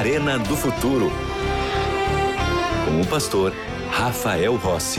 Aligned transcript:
Arena 0.00 0.38
do 0.38 0.56
Futuro. 0.56 1.10
Com 2.86 3.02
o 3.02 3.06
pastor 3.06 3.52
Rafael 3.90 4.56
Rossi. 4.56 4.98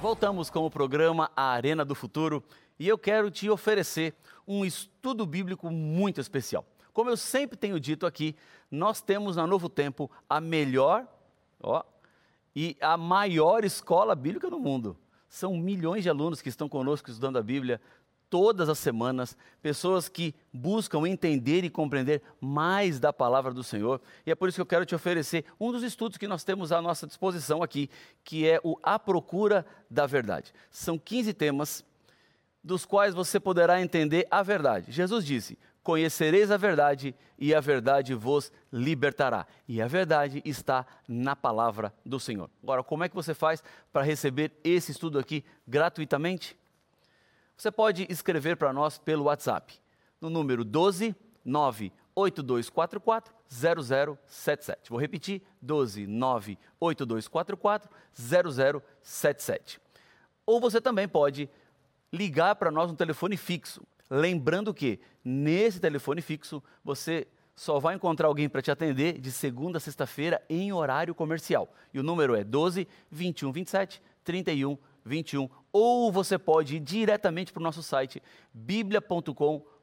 Voltamos 0.00 0.48
com 0.50 0.64
o 0.64 0.70
programa 0.70 1.32
A 1.34 1.50
Arena 1.50 1.84
do 1.84 1.96
Futuro 1.96 2.44
e 2.78 2.86
eu 2.86 2.96
quero 2.96 3.28
te 3.28 3.50
oferecer 3.50 4.14
um 4.46 4.64
estudo 4.64 5.26
bíblico 5.26 5.68
muito 5.68 6.20
especial. 6.20 6.64
Como 6.92 7.10
eu 7.10 7.16
sempre 7.16 7.56
tenho 7.56 7.80
dito 7.80 8.06
aqui, 8.06 8.36
nós 8.70 9.00
temos 9.00 9.34
na 9.34 9.48
Novo 9.48 9.68
Tempo 9.68 10.08
a 10.30 10.40
melhor 10.40 11.08
ó, 11.60 11.82
e 12.54 12.76
a 12.80 12.96
maior 12.96 13.64
escola 13.64 14.14
bíblica 14.14 14.48
do 14.48 14.60
mundo. 14.60 14.96
São 15.28 15.56
milhões 15.56 16.02
de 16.02 16.08
alunos 16.08 16.40
que 16.40 16.48
estão 16.48 16.68
conosco 16.68 17.10
estudando 17.10 17.38
a 17.38 17.42
Bíblia 17.42 17.80
todas 18.28 18.68
as 18.68 18.78
semanas, 18.78 19.36
pessoas 19.62 20.08
que 20.08 20.34
buscam 20.52 21.06
entender 21.06 21.64
e 21.64 21.70
compreender 21.70 22.22
mais 22.40 22.98
da 22.98 23.12
palavra 23.12 23.52
do 23.52 23.62
Senhor. 23.62 24.00
E 24.24 24.30
é 24.30 24.34
por 24.34 24.48
isso 24.48 24.56
que 24.56 24.62
eu 24.62 24.66
quero 24.66 24.84
te 24.84 24.94
oferecer 24.94 25.44
um 25.60 25.70
dos 25.70 25.82
estudos 25.82 26.18
que 26.18 26.26
nós 26.26 26.44
temos 26.44 26.72
à 26.72 26.82
nossa 26.82 27.06
disposição 27.06 27.62
aqui, 27.62 27.88
que 28.24 28.48
é 28.48 28.60
o 28.64 28.76
A 28.82 28.98
Procura 28.98 29.64
da 29.90 30.06
Verdade. 30.06 30.52
São 30.70 30.98
15 30.98 31.32
temas 31.34 31.84
dos 32.66 32.84
quais 32.84 33.14
você 33.14 33.38
poderá 33.38 33.80
entender 33.80 34.26
a 34.28 34.42
verdade. 34.42 34.90
Jesus 34.90 35.24
disse: 35.24 35.56
Conhecereis 35.84 36.50
a 36.50 36.56
verdade 36.56 37.14
e 37.38 37.54
a 37.54 37.60
verdade 37.60 38.12
vos 38.12 38.50
libertará. 38.72 39.46
E 39.68 39.80
a 39.80 39.86
verdade 39.86 40.42
está 40.44 40.84
na 41.06 41.36
palavra 41.36 41.94
do 42.04 42.18
Senhor. 42.18 42.50
Agora, 42.60 42.82
como 42.82 43.04
é 43.04 43.08
que 43.08 43.14
você 43.14 43.34
faz 43.34 43.62
para 43.92 44.02
receber 44.02 44.50
esse 44.64 44.90
estudo 44.90 45.16
aqui 45.16 45.44
gratuitamente? 45.66 46.56
Você 47.56 47.70
pode 47.70 48.04
escrever 48.10 48.56
para 48.56 48.72
nós 48.72 48.98
pelo 48.98 49.26
WhatsApp, 49.26 49.78
no 50.20 50.28
número 50.28 50.64
12 50.64 51.14
98244 51.44 53.32
0077. 53.48 54.90
Vou 54.90 54.98
repetir: 54.98 55.40
12 55.62 56.04
98244 56.08 57.88
0077. 58.12 59.80
Ou 60.44 60.60
você 60.60 60.80
também 60.80 61.06
pode 61.06 61.48
ligar 62.16 62.56
para 62.56 62.70
nós 62.70 62.90
no 62.90 62.96
telefone 62.96 63.36
fixo. 63.36 63.82
Lembrando 64.10 64.72
que 64.72 65.00
nesse 65.24 65.80
telefone 65.80 66.22
fixo 66.22 66.62
você 66.84 67.26
só 67.54 67.78
vai 67.78 67.94
encontrar 67.94 68.28
alguém 68.28 68.48
para 68.48 68.62
te 68.62 68.70
atender 68.70 69.18
de 69.18 69.32
segunda 69.32 69.78
a 69.78 69.80
sexta-feira 69.80 70.42
em 70.48 70.72
horário 70.72 71.14
comercial. 71.14 71.72
E 71.92 71.98
o 71.98 72.02
número 72.02 72.34
é 72.34 72.44
12 72.44 72.86
21 73.10 73.52
27 73.52 74.02
31 74.22 74.76
21. 75.04 75.48
Ou 75.72 76.12
você 76.12 76.38
pode 76.38 76.76
ir 76.76 76.80
diretamente 76.80 77.52
para 77.52 77.60
o 77.60 77.64
nosso 77.64 77.82
site 77.82 78.22
biblia.com.br. 78.52 79.75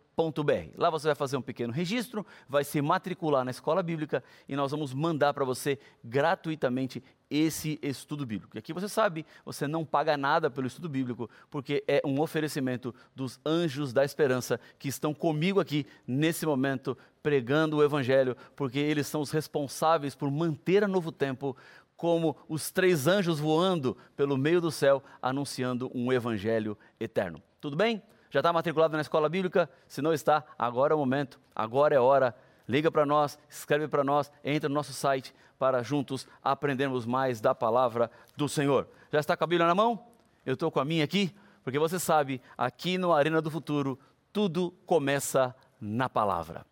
Lá 0.78 0.90
você 0.90 1.08
vai 1.08 1.16
fazer 1.16 1.38
um 1.38 1.42
pequeno 1.42 1.74
registro, 1.74 2.26
vai 2.48 2.64
se 2.64 2.82
matricular 2.82 3.44
na 3.44 3.52
escola 3.52 3.82
bíblica 3.82 4.24
e 4.48 4.56
nós 4.56 4.72
vamos 4.72 4.94
mandar 4.94 5.34
para 5.34 5.44
você 5.44 5.80
gratuitamente 6.04 7.04
esse 7.30 7.80
estudo 7.82 8.26
bíblico. 8.26 8.56
E 8.56 8.60
aqui 8.60 8.72
você 8.74 8.88
sabe, 8.88 9.26
você 9.44 9.68
não 9.68 9.84
paga 9.84 10.16
nada 10.16 10.52
pelo 10.52 10.68
estudo 10.68 10.88
bíblico, 10.88 11.28
porque 11.50 11.84
é 11.88 12.00
um 12.06 12.22
oferecimento 12.22 12.94
dos 13.16 13.40
anjos 13.44 13.92
da 13.92 14.06
esperança 14.06 14.60
que 14.78 14.88
estão 14.88 15.14
comigo 15.14 15.60
aqui 15.60 15.86
nesse 16.06 16.46
momento 16.46 16.96
pregando 17.24 17.78
o 17.78 17.84
evangelho, 17.84 18.38
porque 18.56 18.78
eles 18.78 19.08
são 19.08 19.22
os 19.22 19.32
responsáveis 19.32 20.14
por 20.14 20.30
manter 20.30 20.84
a 20.84 20.88
Novo 20.88 21.12
Tempo 21.12 21.58
como 21.96 22.36
os 22.48 22.70
três 22.70 23.08
anjos 23.08 23.40
voando 23.40 23.98
pelo 24.16 24.38
meio 24.38 24.60
do 24.60 24.70
céu, 24.70 25.02
anunciando 25.22 25.90
um 25.96 26.12
evangelho 26.12 26.78
eterno. 27.00 27.42
Tudo 27.62 27.78
bem? 27.78 28.04
Já 28.34 28.40
está 28.40 28.52
matriculado 28.52 28.96
na 28.96 29.02
escola 29.02 29.30
bíblica? 29.30 29.70
Se 29.88 30.02
não 30.02 30.12
está, 30.12 30.44
agora 30.58 30.92
é 30.92 30.96
o 30.96 30.98
momento, 30.98 31.40
agora 31.56 31.94
é 31.94 32.00
hora. 32.00 32.36
Liga 32.68 32.90
para 32.90 33.06
nós, 33.06 33.38
escreve 33.48 33.88
para 33.88 34.04
nós, 34.04 34.32
entra 34.44 34.68
no 34.68 34.74
nosso 34.74 34.92
site 34.92 35.32
para 35.60 35.84
juntos 35.84 36.26
aprendermos 36.44 37.06
mais 37.06 37.40
da 37.40 37.54
palavra 37.54 38.10
do 38.36 38.50
Senhor. 38.50 38.88
Já 39.12 39.20
está 39.20 39.38
com 39.38 39.44
a 39.44 39.46
Bíblia 39.46 39.68
na 39.68 39.76
mão? 39.76 40.08
Eu 40.44 40.56
estou 40.56 40.72
com 40.72 40.80
a 40.80 40.86
minha 40.86 41.04
aqui, 41.04 41.32
porque 41.64 41.78
você 41.78 42.00
sabe, 42.00 42.42
aqui 42.58 42.98
no 42.98 43.14
Arena 43.14 43.40
do 43.40 43.52
Futuro, 43.52 44.00
tudo 44.32 44.72
começa 44.84 45.56
na 45.80 46.10
palavra. 46.10 46.66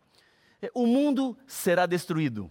O 0.74 0.88
mundo 0.88 1.38
será 1.46 1.86
destruído. 1.86 2.50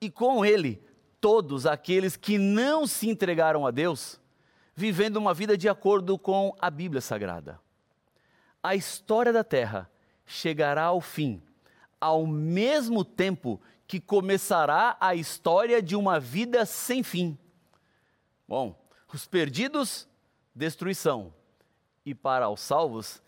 E 0.00 0.08
com 0.08 0.44
ele 0.44 0.80
todos 1.20 1.66
aqueles 1.66 2.16
que 2.16 2.38
não 2.38 2.86
se 2.86 3.10
entregaram 3.10 3.66
a 3.66 3.72
Deus, 3.72 4.20
vivendo 4.76 5.16
uma 5.16 5.32
vida 5.32 5.56
de 5.56 5.68
acordo 5.68 6.18
com 6.18 6.54
a 6.60 6.70
Bíblia 6.70 7.00
Sagrada. 7.00 7.58
A 8.62 8.76
história 8.76 9.32
da 9.32 9.42
Terra 9.42 9.90
chegará 10.26 10.84
ao 10.84 11.00
fim, 11.00 11.42
ao 11.98 12.26
mesmo 12.26 13.02
tempo 13.02 13.60
que 13.86 13.98
começará 13.98 14.96
a 15.00 15.14
história 15.14 15.82
de 15.82 15.96
uma 15.96 16.20
vida 16.20 16.66
sem 16.66 17.02
fim. 17.02 17.38
Bom, 18.46 18.78
os 19.12 19.26
perdidos, 19.26 20.06
destruição, 20.54 21.32
e 22.04 22.14
para 22.14 22.50
os 22.50 22.60
salvos, 22.60 23.22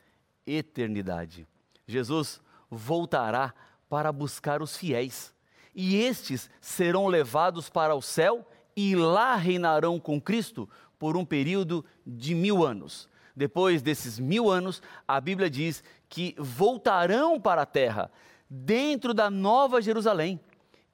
eternidade. 0.47 1.49
Jesus 1.87 2.41
voltará 2.71 3.55
para 3.89 4.13
buscar 4.13 4.61
os 4.61 4.77
fiéis 4.77 5.35
e 5.75 5.97
estes 5.97 6.51
serão 6.61 7.07
levados 7.07 7.71
para 7.71 7.95
o 7.95 8.03
céu 8.03 8.47
e 8.77 8.95
lá 8.95 9.35
reinarão 9.35 9.99
com 9.99 10.21
Cristo 10.21 10.69
por 10.99 11.17
um 11.17 11.25
período 11.25 11.85
de 12.07 12.35
mil 12.35 12.65
anos. 12.65 13.09
Depois 13.35 13.83
desses 13.83 14.19
mil 14.19 14.51
anos, 14.51 14.83
a 15.07 15.21
Bíblia 15.21 15.49
diz 15.49 15.83
que 16.09 16.35
voltarão 16.39 17.41
para 17.41 17.63
a 17.63 17.67
terra, 17.67 18.11
dentro 18.51 19.15
da 19.15 19.31
nova 19.31 19.81
Jerusalém, 19.81 20.41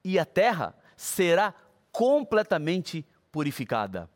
e 0.03 0.19
a 0.19 0.25
terra 0.25 0.75
será 0.95 1.53
completamente 1.91 3.05
purificada. 3.31 4.09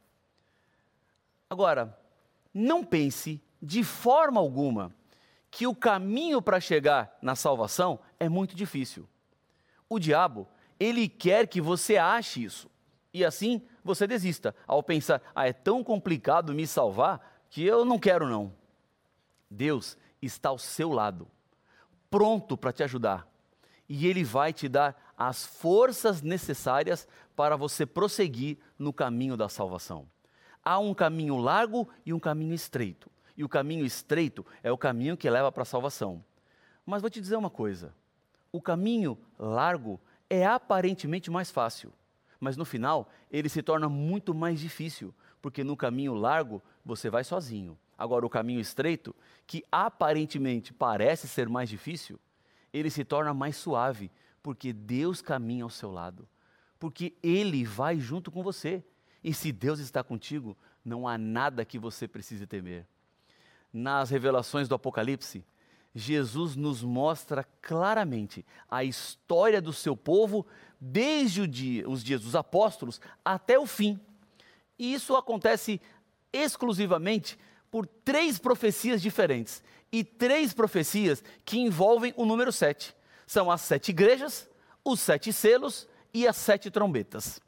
Agora, 1.49 1.97
não 2.53 2.83
pense 2.83 3.41
de 3.61 3.83
forma 3.83 4.39
alguma 4.39 4.93
que 5.49 5.65
o 5.65 5.75
caminho 5.75 6.41
para 6.41 6.59
chegar 6.59 7.17
na 7.21 7.35
salvação 7.35 7.99
é 8.19 8.29
muito 8.29 8.55
difícil. 8.55 9.07
O 9.89 9.97
diabo 9.97 10.47
ele 10.79 11.09
quer 11.09 11.47
que 11.47 11.59
você 11.59 11.97
ache 11.97 12.43
isso. 12.43 12.69
E 13.13 13.25
assim 13.25 13.61
você 13.83 14.05
desista, 14.05 14.55
ao 14.67 14.83
pensar, 14.83 15.21
ah, 15.33 15.47
é 15.47 15.53
tão 15.53 15.83
complicado 15.83 16.53
me 16.53 16.67
salvar 16.67 17.43
que 17.49 17.63
eu 17.63 17.83
não 17.83 17.97
quero 17.97 18.27
não. 18.27 18.53
Deus 19.49 19.97
está 20.21 20.49
ao 20.49 20.59
seu 20.59 20.91
lado, 20.91 21.27
pronto 22.09 22.55
para 22.55 22.71
te 22.71 22.83
ajudar. 22.83 23.27
E 23.87 24.05
Ele 24.05 24.23
vai 24.23 24.53
te 24.53 24.69
dar 24.69 25.13
as 25.17 25.45
forças 25.45 26.21
necessárias 26.21 27.07
para 27.35 27.55
você 27.55 27.85
prosseguir 27.85 28.59
no 28.77 28.93
caminho 28.93 29.35
da 29.35 29.49
salvação. 29.49 30.07
Há 30.63 30.77
um 30.77 30.93
caminho 30.93 31.37
largo 31.37 31.89
e 32.05 32.13
um 32.13 32.19
caminho 32.19 32.53
estreito. 32.53 33.09
E 33.35 33.43
o 33.43 33.49
caminho 33.49 33.85
estreito 33.85 34.45
é 34.61 34.71
o 34.71 34.77
caminho 34.77 35.17
que 35.17 35.29
leva 35.29 35.51
para 35.51 35.63
a 35.63 35.65
salvação. 35.65 36.23
Mas 36.85 37.01
vou 37.01 37.09
te 37.09 37.21
dizer 37.21 37.37
uma 37.37 37.49
coisa: 37.49 37.93
o 38.51 38.61
caminho 38.61 39.17
largo 39.37 39.99
é 40.29 40.45
aparentemente 40.45 41.31
mais 41.31 41.49
fácil, 41.49 41.93
mas 42.39 42.57
no 42.57 42.65
final 42.65 43.09
ele 43.31 43.49
se 43.49 43.61
torna 43.61 43.89
muito 43.89 44.33
mais 44.33 44.59
difícil, 44.59 45.13
porque 45.41 45.63
no 45.63 45.75
caminho 45.75 46.13
largo 46.13 46.61
você 46.83 47.09
vai 47.09 47.23
sozinho. 47.23 47.77
Agora, 47.97 48.25
o 48.25 48.29
caminho 48.29 48.61
estreito, 48.61 49.13
que 49.45 49.63
aparentemente 49.71 50.73
parece 50.73 51.27
ser 51.27 51.49
mais 51.49 51.69
difícil, 51.69 52.17
ele 52.71 52.89
se 52.89 53.03
torna 53.03 53.33
mais 53.33 53.55
suave, 53.57 54.09
porque 54.41 54.71
Deus 54.71 55.21
caminha 55.21 55.63
ao 55.63 55.69
seu 55.69 55.91
lado, 55.91 56.27
porque 56.79 57.13
Ele 57.21 57.65
vai 57.65 57.99
junto 57.99 58.31
com 58.31 58.41
você. 58.41 58.83
E 59.23 59.33
se 59.33 59.51
Deus 59.51 59.79
está 59.79 60.03
contigo, 60.03 60.57
não 60.83 61.07
há 61.07 61.17
nada 61.17 61.65
que 61.65 61.77
você 61.77 62.07
precise 62.07 62.47
temer. 62.47 62.87
Nas 63.71 64.09
revelações 64.09 64.67
do 64.67 64.75
Apocalipse, 64.75 65.45
Jesus 65.93 66.55
nos 66.55 66.83
mostra 66.83 67.43
claramente 67.61 68.45
a 68.69 68.83
história 68.83 69.61
do 69.61 69.73
seu 69.73 69.97
povo 69.97 70.45
desde 70.79 71.47
dia, 71.47 71.89
os 71.89 72.03
dias 72.03 72.21
dos 72.21 72.35
apóstolos 72.35 73.01
até 73.25 73.57
o 73.57 73.65
fim. 73.65 73.99
E 74.77 74.93
isso 74.93 75.15
acontece 75.15 75.81
exclusivamente 76.31 77.37
por 77.71 77.85
três 77.85 78.37
profecias 78.37 79.01
diferentes 79.01 79.63
e 79.91 80.03
três 80.03 80.53
profecias 80.53 81.23
que 81.43 81.59
envolvem 81.59 82.13
o 82.15 82.25
número 82.25 82.51
sete. 82.51 82.95
São 83.25 83.49
as 83.49 83.61
sete 83.61 83.89
igrejas, 83.89 84.49
os 84.83 84.99
sete 84.99 85.33
selos 85.33 85.87
e 86.13 86.27
as 86.27 86.37
sete 86.37 86.69
trombetas. 86.71 87.39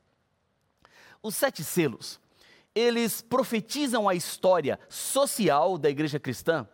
Os 1.23 1.35
sete 1.35 1.63
selos, 1.63 2.19
eles 2.73 3.21
profetizam 3.21 4.09
a 4.09 4.15
história 4.15 4.79
social 4.89 5.77
da 5.77 5.89
igreja 5.89 6.19
cristã 6.19 6.67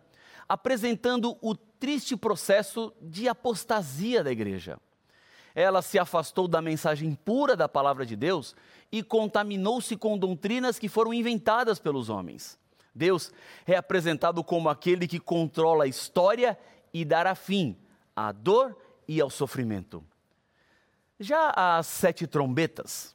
apresentando 0.48 1.36
o 1.42 1.54
triste 1.54 2.16
processo 2.16 2.92
de 3.00 3.28
apostasia 3.28 4.24
da 4.24 4.32
igreja. 4.32 4.78
Ela 5.54 5.82
se 5.82 5.98
afastou 5.98 6.46
da 6.48 6.62
mensagem 6.62 7.14
pura 7.14 7.56
da 7.56 7.68
palavra 7.68 8.06
de 8.06 8.16
Deus 8.16 8.54
e 8.90 9.02
contaminou-se 9.02 9.96
com 9.96 10.16
doutrinas 10.16 10.78
que 10.78 10.88
foram 10.88 11.12
inventadas 11.12 11.78
pelos 11.78 12.08
homens. 12.08 12.58
Deus 12.94 13.32
é 13.66 13.76
apresentado 13.76 14.42
como 14.42 14.68
aquele 14.68 15.06
que 15.06 15.20
controla 15.20 15.84
a 15.84 15.88
história 15.88 16.58
e 16.92 17.04
dará 17.04 17.34
fim 17.34 17.76
à 18.14 18.32
dor 18.32 18.76
e 19.06 19.20
ao 19.20 19.30
sofrimento. 19.30 20.04
Já 21.20 21.52
as 21.54 21.86
sete 21.86 22.26
trombetas, 22.26 23.14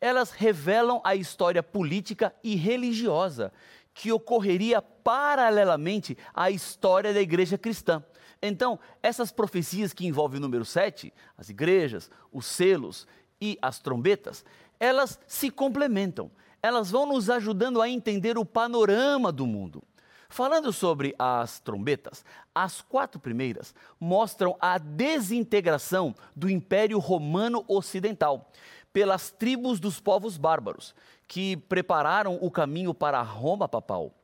elas 0.00 0.30
revelam 0.30 1.00
a 1.04 1.14
história 1.14 1.62
política 1.62 2.34
e 2.42 2.54
religiosa 2.54 3.52
que 3.96 4.12
ocorreria 4.12 4.82
paralelamente 4.82 6.18
à 6.34 6.50
história 6.50 7.14
da 7.14 7.20
igreja 7.20 7.56
cristã. 7.56 8.04
Então, 8.42 8.78
essas 9.02 9.32
profecias 9.32 9.94
que 9.94 10.06
envolvem 10.06 10.38
o 10.38 10.42
número 10.42 10.66
7, 10.66 11.10
as 11.36 11.48
igrejas, 11.48 12.10
os 12.30 12.44
selos 12.44 13.08
e 13.40 13.58
as 13.62 13.78
trombetas, 13.78 14.44
elas 14.78 15.18
se 15.26 15.50
complementam. 15.50 16.30
Elas 16.62 16.90
vão 16.90 17.06
nos 17.06 17.30
ajudando 17.30 17.80
a 17.80 17.88
entender 17.88 18.36
o 18.36 18.44
panorama 18.44 19.32
do 19.32 19.46
mundo. 19.46 19.82
Falando 20.28 20.74
sobre 20.74 21.14
as 21.18 21.58
trombetas, 21.60 22.22
as 22.54 22.82
quatro 22.82 23.18
primeiras 23.18 23.74
mostram 23.98 24.58
a 24.60 24.76
desintegração 24.76 26.14
do 26.34 26.50
Império 26.50 26.98
Romano 26.98 27.64
Ocidental 27.66 28.50
pelas 28.92 29.30
tribos 29.30 29.78
dos 29.78 30.00
povos 30.00 30.36
bárbaros, 30.36 30.94
que 31.28 31.56
prepararam 31.56 32.38
o 32.40 32.50
caminho 32.50 32.94
para 32.94 33.20
Roma 33.22 33.68
papal. 33.68 34.14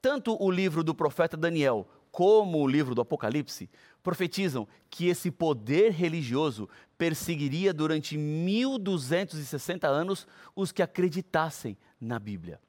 Tanto 0.00 0.36
o 0.42 0.50
livro 0.50 0.82
do 0.82 0.94
profeta 0.94 1.36
Daniel 1.36 1.88
como 2.10 2.58
o 2.58 2.68
livro 2.68 2.94
do 2.94 3.00
Apocalipse 3.00 3.70
profetizam 4.02 4.68
que 4.90 5.06
esse 5.06 5.30
poder 5.30 5.92
religioso 5.92 6.68
perseguiria 6.98 7.72
durante 7.72 8.18
1260 8.18 9.86
anos 9.88 10.26
os 10.54 10.72
que 10.72 10.82
acreditassem 10.82 11.76
na 12.00 12.18
Bíblia. 12.18 12.60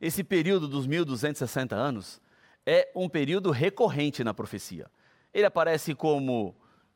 Esse 0.00 0.24
período 0.24 0.66
dos 0.66 0.86
1260 0.86 1.76
anos 1.76 2.20
é 2.66 2.90
um 2.94 3.08
período 3.08 3.50
recorrente 3.50 4.24
na 4.24 4.34
profecia. 4.34 4.90
Ele 5.32 5.46
aparece 5.46 5.94
como 5.94 6.54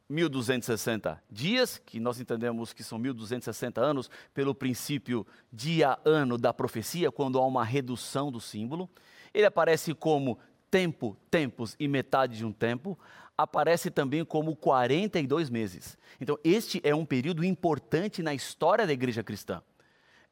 1260 0.08 1.22
dias, 1.30 1.78
que 1.78 1.98
nós 1.98 2.20
entendemos 2.20 2.72
que 2.72 2.84
são 2.84 2.98
1260 2.98 3.80
anos 3.80 4.10
pelo 4.34 4.54
princípio 4.54 5.26
dia-ano 5.52 6.36
da 6.36 6.52
profecia, 6.52 7.10
quando 7.10 7.38
há 7.38 7.46
uma 7.46 7.64
redução 7.64 8.30
do 8.30 8.40
símbolo. 8.40 8.88
Ele 9.32 9.46
aparece 9.46 9.94
como 9.94 10.38
tempo, 10.70 11.16
tempos 11.30 11.74
e 11.78 11.88
metade 11.88 12.36
de 12.36 12.44
um 12.44 12.52
tempo. 12.52 12.98
Aparece 13.36 13.90
também 13.90 14.24
como 14.24 14.54
42 14.54 15.50
meses. 15.50 15.96
Então, 16.20 16.38
este 16.44 16.80
é 16.84 16.94
um 16.94 17.04
período 17.04 17.42
importante 17.42 18.22
na 18.22 18.34
história 18.34 18.86
da 18.86 18.92
igreja 18.92 19.22
cristã. 19.22 19.62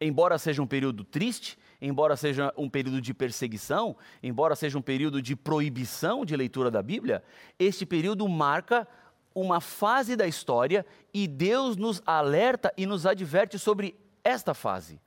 Embora 0.00 0.36
seja 0.36 0.60
um 0.60 0.66
período 0.66 1.04
triste, 1.04 1.56
embora 1.80 2.16
seja 2.16 2.52
um 2.56 2.68
período 2.68 3.00
de 3.00 3.14
perseguição, 3.14 3.96
embora 4.22 4.54
seja 4.54 4.76
um 4.76 4.82
período 4.82 5.22
de 5.22 5.34
proibição 5.34 6.24
de 6.24 6.36
leitura 6.36 6.70
da 6.70 6.82
Bíblia, 6.82 7.24
este 7.58 7.86
período 7.86 8.28
marca 8.28 8.86
uma 9.34 9.60
fase 9.60 10.16
da 10.16 10.26
história 10.26 10.84
e 11.12 11.26
Deus 11.26 11.76
nos 11.76 12.02
alerta 12.06 12.72
e 12.76 12.86
nos 12.86 13.06
adverte 13.06 13.58
sobre 13.58 13.96
esta 14.24 14.54
fase. 14.54 15.00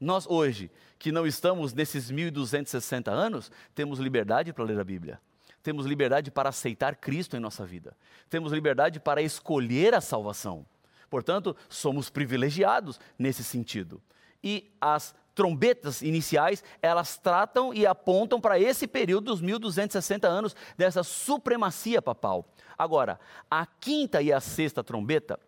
Nós 0.00 0.26
hoje, 0.26 0.70
que 0.98 1.10
não 1.10 1.26
estamos 1.26 1.72
nesses 1.72 2.10
1260 2.10 3.10
anos, 3.10 3.50
temos 3.74 3.98
liberdade 3.98 4.52
para 4.52 4.64
ler 4.64 4.78
a 4.78 4.84
Bíblia. 4.84 5.20
Temos 5.62 5.86
liberdade 5.86 6.30
para 6.30 6.50
aceitar 6.50 6.96
Cristo 6.96 7.36
em 7.36 7.40
nossa 7.40 7.64
vida. 7.66 7.96
Temos 8.30 8.52
liberdade 8.52 9.00
para 9.00 9.22
escolher 9.22 9.94
a 9.94 10.00
salvação. 10.00 10.64
Portanto, 11.10 11.56
somos 11.68 12.10
privilegiados 12.10 13.00
nesse 13.18 13.42
sentido. 13.42 14.00
E 14.42 14.70
as 14.80 15.14
trombetas 15.36 16.00
iniciais, 16.00 16.64
elas 16.80 17.18
tratam 17.18 17.72
e 17.72 17.86
apontam 17.86 18.40
para 18.40 18.58
esse 18.58 18.86
período 18.86 19.26
dos 19.26 19.42
1260 19.42 20.26
anos 20.26 20.56
dessa 20.78 21.04
supremacia 21.04 22.00
papal. 22.00 22.48
Agora, 22.76 23.20
a 23.50 23.66
quinta 23.66 24.22
e 24.22 24.32
a 24.32 24.40
sexta 24.40 24.82
trombeta, 24.82 25.38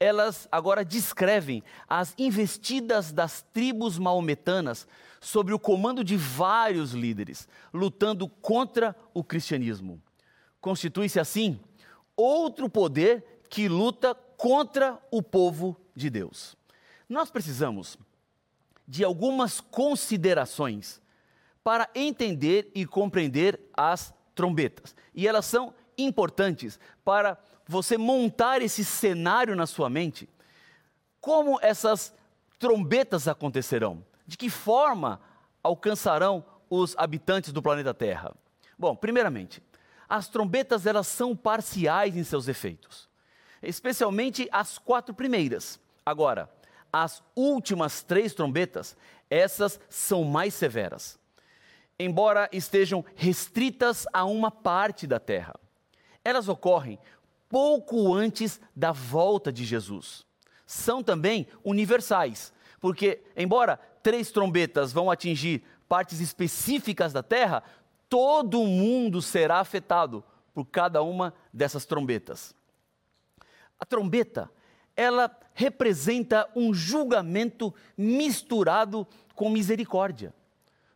elas 0.00 0.48
agora 0.50 0.82
descrevem 0.82 1.62
as 1.86 2.14
investidas 2.18 3.12
das 3.12 3.42
tribos 3.52 3.98
maometanas 3.98 4.88
sobre 5.20 5.52
o 5.52 5.58
comando 5.58 6.02
de 6.02 6.16
vários 6.16 6.92
líderes, 6.92 7.46
lutando 7.74 8.28
contra 8.28 8.96
o 9.12 9.22
cristianismo. 9.22 10.00
Constitui-se 10.62 11.20
assim 11.20 11.60
outro 12.16 12.70
poder 12.70 13.42
que 13.50 13.68
luta 13.68 14.14
contra 14.14 14.98
o 15.10 15.22
povo 15.22 15.78
de 15.94 16.08
Deus. 16.08 16.56
Nós 17.06 17.30
precisamos 17.30 17.98
de 18.86 19.04
algumas 19.04 19.60
considerações 19.60 21.00
para 21.64 21.88
entender 21.94 22.70
e 22.74 22.86
compreender 22.86 23.60
as 23.76 24.14
trombetas. 24.34 24.94
E 25.14 25.26
elas 25.26 25.46
são 25.46 25.74
importantes 25.98 26.78
para 27.04 27.38
você 27.66 27.98
montar 27.98 28.62
esse 28.62 28.84
cenário 28.84 29.56
na 29.56 29.66
sua 29.66 29.90
mente. 29.90 30.28
Como 31.20 31.58
essas 31.60 32.14
trombetas 32.58 33.26
acontecerão? 33.26 34.04
De 34.26 34.36
que 34.36 34.48
forma 34.48 35.20
alcançarão 35.62 36.44
os 36.70 36.94
habitantes 36.96 37.52
do 37.52 37.62
planeta 37.62 37.92
Terra? 37.92 38.34
Bom, 38.78 38.94
primeiramente, 38.94 39.62
as 40.08 40.28
trombetas 40.28 40.86
elas 40.86 41.06
são 41.06 41.34
parciais 41.34 42.16
em 42.16 42.22
seus 42.22 42.46
efeitos, 42.46 43.08
especialmente 43.62 44.48
as 44.52 44.78
quatro 44.78 45.12
primeiras. 45.12 45.80
Agora, 46.04 46.48
as 47.02 47.22
últimas 47.34 48.02
três 48.02 48.32
trombetas, 48.32 48.96
essas 49.28 49.78
são 49.88 50.24
mais 50.24 50.54
severas, 50.54 51.18
embora 51.98 52.48
estejam 52.52 53.04
restritas 53.14 54.06
a 54.12 54.24
uma 54.24 54.50
parte 54.50 55.06
da 55.06 55.18
terra. 55.18 55.54
Elas 56.24 56.48
ocorrem 56.48 56.98
pouco 57.48 58.14
antes 58.14 58.60
da 58.74 58.92
volta 58.92 59.52
de 59.52 59.64
Jesus. 59.64 60.24
São 60.66 61.02
também 61.02 61.46
universais, 61.62 62.52
porque, 62.80 63.22
embora 63.36 63.76
três 64.02 64.30
trombetas 64.30 64.92
vão 64.92 65.10
atingir 65.10 65.62
partes 65.88 66.20
específicas 66.20 67.12
da 67.12 67.22
terra, 67.22 67.62
todo 68.08 68.64
mundo 68.64 69.20
será 69.20 69.60
afetado 69.60 70.24
por 70.54 70.64
cada 70.64 71.02
uma 71.02 71.34
dessas 71.52 71.84
trombetas. 71.84 72.54
A 73.78 73.84
trombeta 73.84 74.50
ela 74.96 75.30
representa 75.54 76.48
um 76.56 76.72
julgamento 76.72 77.74
misturado 77.96 79.06
com 79.34 79.50
misericórdia. 79.50 80.34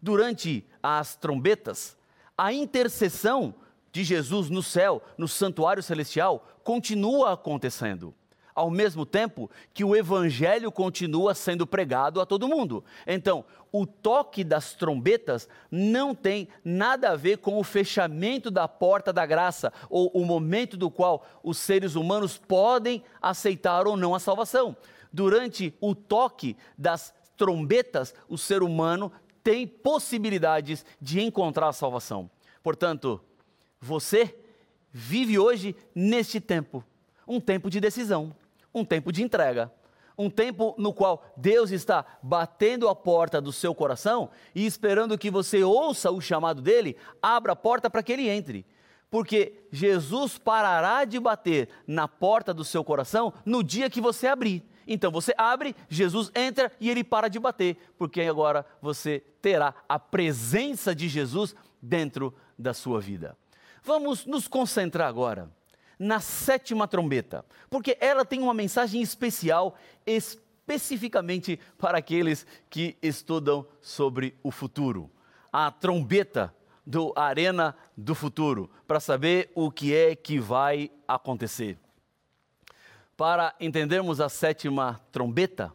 Durante 0.01 0.67
as 0.83 1.15
trombetas, 1.15 1.97
a 2.37 2.53
intercessão 2.53 3.55
de 3.93 4.03
Jesus 4.03 4.49
no 4.49 4.63
céu, 4.63 5.03
no 5.19 5.29
santuário 5.29 5.83
celestial, 5.83 6.49
continua 6.65 7.35
acontecendo 7.35 8.15
ao 8.61 8.71
mesmo 8.71 9.07
tempo 9.07 9.51
que 9.73 9.83
o 9.83 9.97
evangelho 9.97 10.71
continua 10.71 11.35
sendo 11.35 11.67
pregado 11.67 12.21
a 12.21 12.27
todo 12.27 12.47
mundo. 12.47 12.85
Então, 13.07 13.43
o 13.73 13.87
toque 13.87 14.45
das 14.45 14.75
trombetas 14.75 15.49
não 15.71 16.15
tem 16.15 16.47
nada 16.63 17.11
a 17.11 17.17
ver 17.17 17.39
com 17.39 17.59
o 17.59 17.65
fechamento 17.65 18.51
da 18.51 18.69
porta 18.69 19.15
da 19.15 19.25
graça 19.25 19.73
ou 19.89 20.09
o 20.09 20.27
momento 20.27 20.77
do 20.77 20.91
qual 20.91 21.27
os 21.43 21.57
seres 21.57 21.95
humanos 21.95 22.37
podem 22.37 23.03
aceitar 23.23 23.87
ou 23.87 23.97
não 23.97 24.15
a 24.15 24.19
salvação. 24.21 24.77
Durante 25.11 25.75
o 25.81 25.95
toque 25.95 26.55
das 26.77 27.15
trombetas, 27.39 28.15
o 28.29 28.37
ser 28.37 28.63
humano 28.63 29.11
tem 29.43 29.67
possibilidades 29.67 30.85
de 31.01 31.23
encontrar 31.23 31.69
a 31.69 31.73
salvação. 31.73 32.31
Portanto, 32.63 33.19
você 33.81 34.39
vive 34.93 35.39
hoje 35.39 35.75
neste 35.95 36.39
tempo, 36.41 36.85
um 37.27 37.41
tempo 37.41 37.71
de 37.71 37.81
decisão 37.81 38.35
um 38.75 38.85
tempo 38.85 39.13
de 39.13 39.23
entrega. 39.23 39.73
Um 40.17 40.29
tempo 40.29 40.75
no 40.77 40.93
qual 40.93 41.25
Deus 41.37 41.71
está 41.71 42.05
batendo 42.23 42.89
a 42.89 42.95
porta 42.95 43.41
do 43.41 43.53
seu 43.53 43.75
coração 43.75 44.29
e 44.55 44.67
esperando 44.67 45.17
que 45.17 45.31
você 45.31 45.63
ouça 45.63 46.11
o 46.11 46.21
chamado 46.21 46.61
dele, 46.61 46.97
abra 47.23 47.53
a 47.53 47.57
porta 47.57 47.89
para 47.89 48.03
que 48.03 48.13
ele 48.13 48.29
entre. 48.29 48.67
Porque 49.11 49.65
Jesus 49.73 50.37
parará 50.37 51.05
de 51.05 51.19
bater 51.19 51.69
na 51.87 52.07
porta 52.07 52.53
do 52.53 52.65
seu 52.65 52.85
coração 52.85 53.33
no 53.47 53.63
dia 53.63 53.89
que 53.89 54.01
você 54.01 54.27
abrir. 54.27 54.63
Então 54.87 55.11
você 55.11 55.33
abre, 55.39 55.75
Jesus 55.89 56.31
entra 56.35 56.71
e 56.79 56.91
ele 56.91 57.03
para 57.03 57.29
de 57.29 57.39
bater, 57.39 57.77
porque 57.97 58.21
agora 58.21 58.67
você 58.83 59.25
terá 59.41 59.75
a 59.89 59.99
presença 59.99 60.95
de 60.95 61.09
Jesus 61.09 61.55
dentro 61.81 62.35
da 62.59 62.75
sua 62.75 63.01
vida. 63.01 63.37
Vamos 63.83 64.27
nos 64.27 64.47
concentrar 64.47 65.09
agora 65.09 65.51
na 66.01 66.19
sétima 66.19 66.89
trombeta, 66.89 67.45
porque 67.69 67.95
ela 68.01 68.25
tem 68.25 68.41
uma 68.41 68.55
mensagem 68.55 69.03
especial, 69.03 69.77
especificamente 70.07 71.61
para 71.77 71.99
aqueles 71.99 72.47
que 72.71 72.97
estudam 73.03 73.67
sobre 73.83 74.35
o 74.43 74.51
futuro. 74.51 75.11
A 75.53 75.71
trombeta 75.71 76.55
do 76.87 77.13
Arena 77.15 77.77
do 77.95 78.15
Futuro, 78.15 78.71
para 78.87 78.99
saber 78.99 79.53
o 79.55 79.71
que 79.71 79.95
é 79.95 80.17
que 80.17 80.39
vai 80.39 80.91
acontecer. 81.07 81.79
Para 83.15 83.55
entendermos 83.61 84.23
a 84.23 84.31
sétima 84.31 84.99
trombeta, 85.13 85.71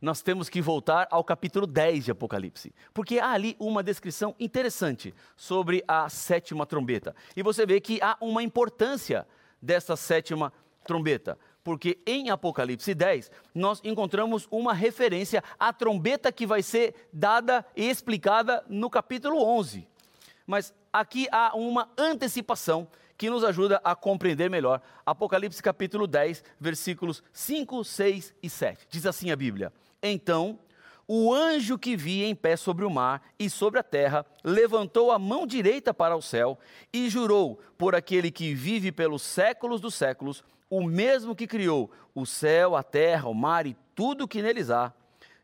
nós 0.00 0.22
temos 0.22 0.48
que 0.48 0.62
voltar 0.62 1.06
ao 1.10 1.22
capítulo 1.22 1.66
10 1.66 2.06
de 2.06 2.10
Apocalipse, 2.12 2.74
porque 2.94 3.18
há 3.18 3.32
ali 3.32 3.54
uma 3.58 3.82
descrição 3.82 4.34
interessante 4.40 5.14
sobre 5.36 5.84
a 5.86 6.08
sétima 6.08 6.64
trombeta. 6.64 7.14
E 7.36 7.42
você 7.42 7.66
vê 7.66 7.78
que 7.78 8.00
há 8.00 8.16
uma 8.22 8.42
importância 8.42 9.26
dessa 9.66 9.96
sétima 9.96 10.52
trombeta, 10.86 11.36
porque 11.64 11.98
em 12.06 12.30
Apocalipse 12.30 12.94
10 12.94 13.30
nós 13.52 13.80
encontramos 13.82 14.46
uma 14.50 14.72
referência 14.72 15.42
à 15.58 15.72
trombeta 15.72 16.30
que 16.30 16.46
vai 16.46 16.62
ser 16.62 16.94
dada 17.12 17.66
e 17.76 17.90
explicada 17.90 18.64
no 18.68 18.88
capítulo 18.88 19.42
11. 19.42 19.86
Mas 20.46 20.72
aqui 20.92 21.26
há 21.32 21.56
uma 21.56 21.90
antecipação 21.98 22.86
que 23.18 23.28
nos 23.28 23.42
ajuda 23.42 23.80
a 23.82 23.96
compreender 23.96 24.48
melhor. 24.48 24.80
Apocalipse 25.04 25.60
capítulo 25.60 26.06
10, 26.06 26.44
versículos 26.60 27.22
5, 27.32 27.82
6 27.82 28.34
e 28.40 28.48
7. 28.48 28.86
Diz 28.88 29.04
assim 29.04 29.32
a 29.32 29.36
Bíblia: 29.36 29.72
Então 30.00 30.60
o 31.08 31.32
anjo 31.32 31.78
que 31.78 31.96
via 31.96 32.26
em 32.26 32.34
pé 32.34 32.56
sobre 32.56 32.84
o 32.84 32.90
mar 32.90 33.22
e 33.38 33.48
sobre 33.48 33.78
a 33.78 33.82
terra 33.82 34.26
levantou 34.42 35.12
a 35.12 35.18
mão 35.18 35.46
direita 35.46 35.94
para 35.94 36.16
o 36.16 36.22
céu 36.22 36.58
e 36.92 37.08
jurou 37.08 37.60
por 37.78 37.94
aquele 37.94 38.30
que 38.30 38.54
vive 38.54 38.90
pelos 38.90 39.22
séculos 39.22 39.80
dos 39.80 39.94
séculos, 39.94 40.42
o 40.68 40.82
mesmo 40.82 41.34
que 41.34 41.46
criou 41.46 41.90
o 42.14 42.26
céu, 42.26 42.74
a 42.74 42.82
terra, 42.82 43.28
o 43.28 43.34
mar 43.34 43.66
e 43.66 43.76
tudo 43.94 44.24
o 44.24 44.28
que 44.28 44.42
neles 44.42 44.68
há, 44.68 44.92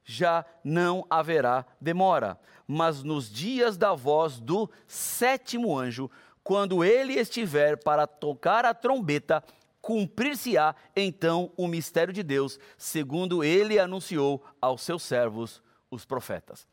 já 0.05 0.45
não 0.65 1.07
haverá 1.09 1.65
demora. 1.81 2.39
Mas 2.67 3.05
nos 3.05 3.31
dias 3.31 3.77
da 3.77 3.95
voz 3.95 4.41
do 4.41 4.69
sétimo 4.87 5.79
anjo, 5.79 6.11
quando 6.43 6.83
ele 6.83 7.15
estiver 7.15 7.77
para 7.77 8.07
tocar 8.07 8.65
a 8.65 8.75
trombeta, 8.75 9.45
cumprir-se-á 9.83 10.75
então 10.95 11.53
o 11.57 11.67
mistério 11.67 12.15
de 12.15 12.23
Deus, 12.23 12.59
segundo 12.79 13.43
ele 13.43 13.79
anunciou 13.79 14.43
aos 14.61 14.81
seus 14.81 15.03
servos, 15.03 15.61
os 15.91 16.05
profetas. 16.07 16.67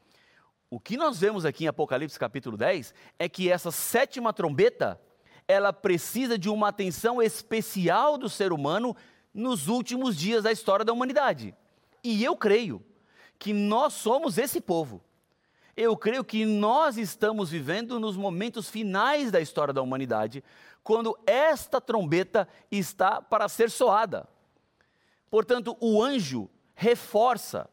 O 0.69 0.79
que 0.79 0.95
nós 0.95 1.19
vemos 1.19 1.43
aqui 1.43 1.65
em 1.65 1.67
Apocalipse 1.67 2.17
capítulo 2.17 2.55
10 2.55 2.93
é 3.17 3.27
que 3.27 3.51
essa 3.51 3.71
sétima 3.71 4.31
trombeta, 4.31 5.01
ela 5.47 5.73
precisa 5.73 6.37
de 6.37 6.47
uma 6.47 6.67
atenção 6.67 7.19
especial 7.19 8.19
do 8.19 8.29
ser 8.29 8.53
humano 8.53 8.95
nos 9.33 9.67
últimos 9.67 10.15
dias 10.15 10.43
da 10.43 10.51
história 10.51 10.85
da 10.85 10.93
humanidade. 10.93 11.55
E 12.03 12.23
eu 12.23 12.37
creio 12.37 12.85
que 13.39 13.51
nós 13.51 13.93
somos 13.93 14.37
esse 14.37 14.61
povo 14.61 15.03
eu 15.79 15.95
creio 15.95 16.25
que 16.25 16.43
nós 16.43 16.97
estamos 16.97 17.51
vivendo 17.51 18.01
nos 18.01 18.17
momentos 18.17 18.69
finais 18.69 19.31
da 19.31 19.39
história 19.39 19.73
da 19.73 19.81
humanidade, 19.81 20.43
quando 20.89 21.15
esta 21.27 21.79
trombeta 21.79 22.47
está 22.71 23.21
para 23.21 23.47
ser 23.47 23.69
soada. 23.69 24.27
Portanto, 25.29 25.77
o 25.79 26.01
anjo 26.01 26.49
reforça, 26.73 27.69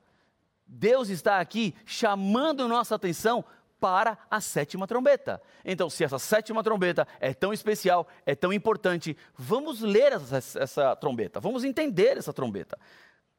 Deus 0.67 1.09
está 1.09 1.41
aqui 1.41 1.75
chamando 1.87 2.69
nossa 2.69 2.95
atenção 2.95 3.43
para 3.81 4.19
a 4.31 4.39
sétima 4.39 4.87
trombeta. 4.87 5.41
Então, 5.65 5.89
se 5.89 6.05
essa 6.05 6.19
sétima 6.19 6.63
trombeta 6.63 7.09
é 7.19 7.33
tão 7.33 7.55
especial, 7.55 8.07
é 8.27 8.35
tão 8.35 8.53
importante, 8.53 9.17
vamos 9.35 9.81
ler 9.81 10.13
essa, 10.13 10.61
essa, 10.61 10.95
trombeta, 10.97 11.41
vamos 11.41 11.65
entender 11.65 12.19
essa 12.19 12.35
trombeta. 12.35 12.79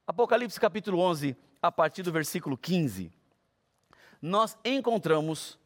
Apocalipse 0.07 0.59
capítulo 0.59 0.97
11, 1.01 1.37
a 1.61 1.71
partir 1.71 2.01
do 2.01 2.11
versículo 2.11 2.57
15 2.57 3.11
nós 4.19 4.57
encontramos 4.65 5.59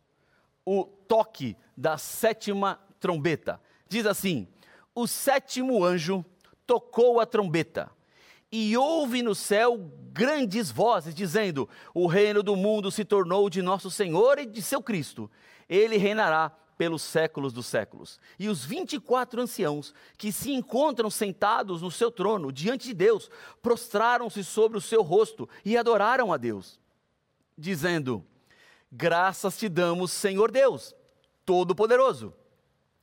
o 0.65 0.83
toque 0.83 1.55
da 1.77 1.97
sétima 1.97 2.77
trombeta. 2.99 3.57
Diz 3.91 4.05
assim: 4.05 4.48
O 4.95 5.05
sétimo 5.05 5.83
anjo 5.83 6.24
tocou 6.65 7.19
a 7.19 7.25
trombeta, 7.25 7.91
e 8.50 8.77
houve 8.77 9.21
no 9.21 9.36
céu 9.36 9.77
grandes 10.13 10.71
vozes, 10.71 11.13
dizendo: 11.13 11.67
O 11.93 12.07
reino 12.07 12.41
do 12.41 12.55
mundo 12.55 12.89
se 12.89 13.03
tornou 13.03 13.50
de 13.50 13.62
nosso 13.62 13.91
Senhor 13.91 14.39
e 14.39 14.45
de 14.45 14.62
seu 14.62 14.81
Cristo. 14.81 15.29
Ele 15.67 15.98
reinará 15.98 16.51
pelos 16.77 17.01
séculos 17.01 17.51
dos 17.51 17.65
séculos. 17.65 18.17
E 18.39 18.48
os 18.48 18.63
24 18.63 19.41
anciãos 19.41 19.93
que 20.17 20.31
se 20.31 20.53
encontram 20.53 21.10
sentados 21.10 21.81
no 21.81 21.91
seu 21.91 22.10
trono 22.10 22.50
diante 22.50 22.88
de 22.88 22.93
Deus, 22.93 23.29
prostraram-se 23.62 24.41
sobre 24.41 24.77
o 24.77 24.81
seu 24.81 25.01
rosto 25.01 25.50
e 25.65 25.75
adoraram 25.77 26.31
a 26.31 26.38
Deus, 26.38 26.79
dizendo: 27.57 28.25
Graças 28.89 29.57
te 29.57 29.67
damos, 29.67 30.13
Senhor 30.13 30.50
Deus, 30.50 30.95
Todo-Poderoso, 31.45 32.33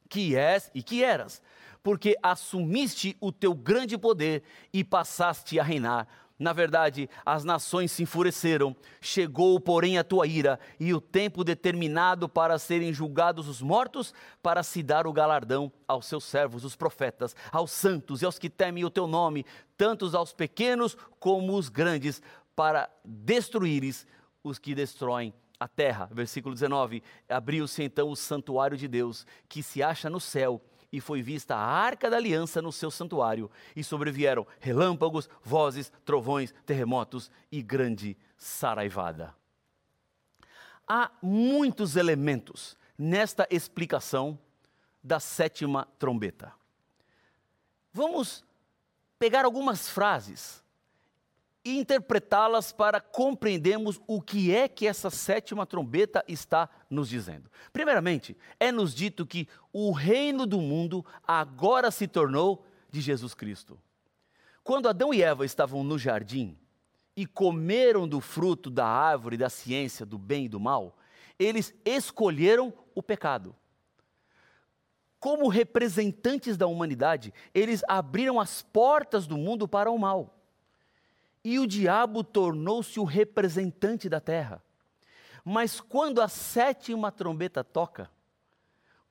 que 0.08 0.34
és 0.36 0.70
e 0.74 0.82
que 0.82 1.02
eras, 1.02 1.42
porque 1.82 2.16
assumiste 2.22 3.16
o 3.20 3.30
teu 3.30 3.54
grande 3.54 3.96
poder 3.96 4.42
e 4.72 4.82
passaste 4.82 5.58
a 5.58 5.62
reinar. 5.62 6.06
Na 6.38 6.52
verdade, 6.52 7.10
as 7.26 7.42
nações 7.42 7.90
se 7.90 8.04
enfureceram, 8.04 8.76
chegou, 9.00 9.58
porém, 9.58 9.98
a 9.98 10.04
tua 10.04 10.24
ira 10.24 10.60
e 10.78 10.94
o 10.94 11.00
tempo 11.00 11.42
determinado 11.42 12.28
para 12.28 12.58
serem 12.60 12.92
julgados 12.92 13.48
os 13.48 13.60
mortos, 13.60 14.14
para 14.40 14.62
se 14.62 14.80
dar 14.80 15.04
o 15.08 15.12
galardão 15.12 15.72
aos 15.86 16.06
seus 16.06 16.22
servos, 16.22 16.64
os 16.64 16.76
profetas, 16.76 17.34
aos 17.50 17.72
santos 17.72 18.22
e 18.22 18.24
aos 18.24 18.38
que 18.38 18.48
temem 18.48 18.84
o 18.84 18.90
teu 18.90 19.08
nome, 19.08 19.44
tantos 19.76 20.14
aos 20.14 20.32
pequenos 20.32 20.96
como 21.18 21.56
os 21.56 21.68
grandes, 21.68 22.22
para 22.54 22.88
destruíres 23.04 24.06
os 24.42 24.60
que 24.60 24.76
destroem 24.76 25.34
a 25.58 25.66
terra. 25.66 26.08
Versículo 26.12 26.54
19: 26.54 27.02
Abriu-se 27.28 27.82
então 27.82 28.10
o 28.10 28.16
santuário 28.16 28.76
de 28.76 28.86
Deus, 28.86 29.26
que 29.48 29.62
se 29.62 29.82
acha 29.82 30.08
no 30.08 30.20
céu, 30.20 30.62
e 30.90 31.00
foi 31.00 31.20
vista 31.20 31.54
a 31.54 31.60
arca 31.60 32.08
da 32.08 32.16
aliança 32.16 32.62
no 32.62 32.72
seu 32.72 32.90
santuário, 32.90 33.50
e 33.74 33.82
sobrevieram 33.84 34.46
relâmpagos, 34.60 35.28
vozes, 35.42 35.92
trovões, 36.04 36.54
terremotos 36.64 37.30
e 37.50 37.62
grande 37.62 38.16
saraivada. 38.36 39.34
Há 40.86 41.10
muitos 41.20 41.96
elementos 41.96 42.76
nesta 42.96 43.46
explicação 43.50 44.38
da 45.02 45.20
sétima 45.20 45.86
trombeta. 45.98 46.52
Vamos 47.92 48.44
pegar 49.18 49.44
algumas 49.44 49.88
frases 49.88 50.64
interpretá-las 51.76 52.72
para 52.72 53.00
compreendermos 53.00 54.00
o 54.06 54.22
que 54.22 54.54
é 54.54 54.68
que 54.68 54.86
essa 54.86 55.10
sétima 55.10 55.66
trombeta 55.66 56.24
está 56.28 56.68
nos 56.88 57.08
dizendo. 57.08 57.50
Primeiramente, 57.72 58.36
é 58.60 58.70
nos 58.70 58.94
dito 58.94 59.26
que 59.26 59.48
o 59.72 59.90
reino 59.90 60.46
do 60.46 60.60
mundo 60.60 61.04
agora 61.26 61.90
se 61.90 62.06
tornou 62.06 62.64
de 62.90 63.00
Jesus 63.00 63.34
Cristo. 63.34 63.78
Quando 64.62 64.88
Adão 64.88 65.12
e 65.12 65.22
Eva 65.22 65.44
estavam 65.44 65.82
no 65.82 65.98
jardim 65.98 66.56
e 67.16 67.26
comeram 67.26 68.06
do 68.06 68.20
fruto 68.20 68.70
da 68.70 68.86
árvore 68.86 69.36
da 69.36 69.50
ciência 69.50 70.06
do 70.06 70.16
bem 70.16 70.44
e 70.44 70.48
do 70.48 70.60
mal, 70.60 70.96
eles 71.38 71.74
escolheram 71.84 72.72
o 72.94 73.02
pecado. 73.02 73.54
Como 75.18 75.48
representantes 75.48 76.56
da 76.56 76.68
humanidade, 76.68 77.34
eles 77.52 77.82
abriram 77.88 78.38
as 78.38 78.62
portas 78.62 79.26
do 79.26 79.36
mundo 79.36 79.66
para 79.66 79.90
o 79.90 79.98
mal 79.98 80.37
e 81.44 81.58
o 81.58 81.66
diabo 81.66 82.22
tornou-se 82.22 82.98
o 82.98 83.04
representante 83.04 84.08
da 84.08 84.20
terra. 84.20 84.62
Mas 85.44 85.80
quando 85.80 86.20
a 86.20 86.28
sétima 86.28 87.10
trombeta 87.10 87.64
toca, 87.64 88.10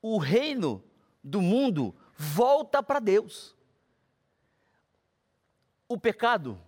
o 0.01 0.17
reino 0.17 0.83
do 1.23 1.41
mundo 1.41 1.95
volta 2.15 2.83
para 2.83 2.99
Deus. 2.99 3.55
O 5.87 5.97
pecado 5.97 6.59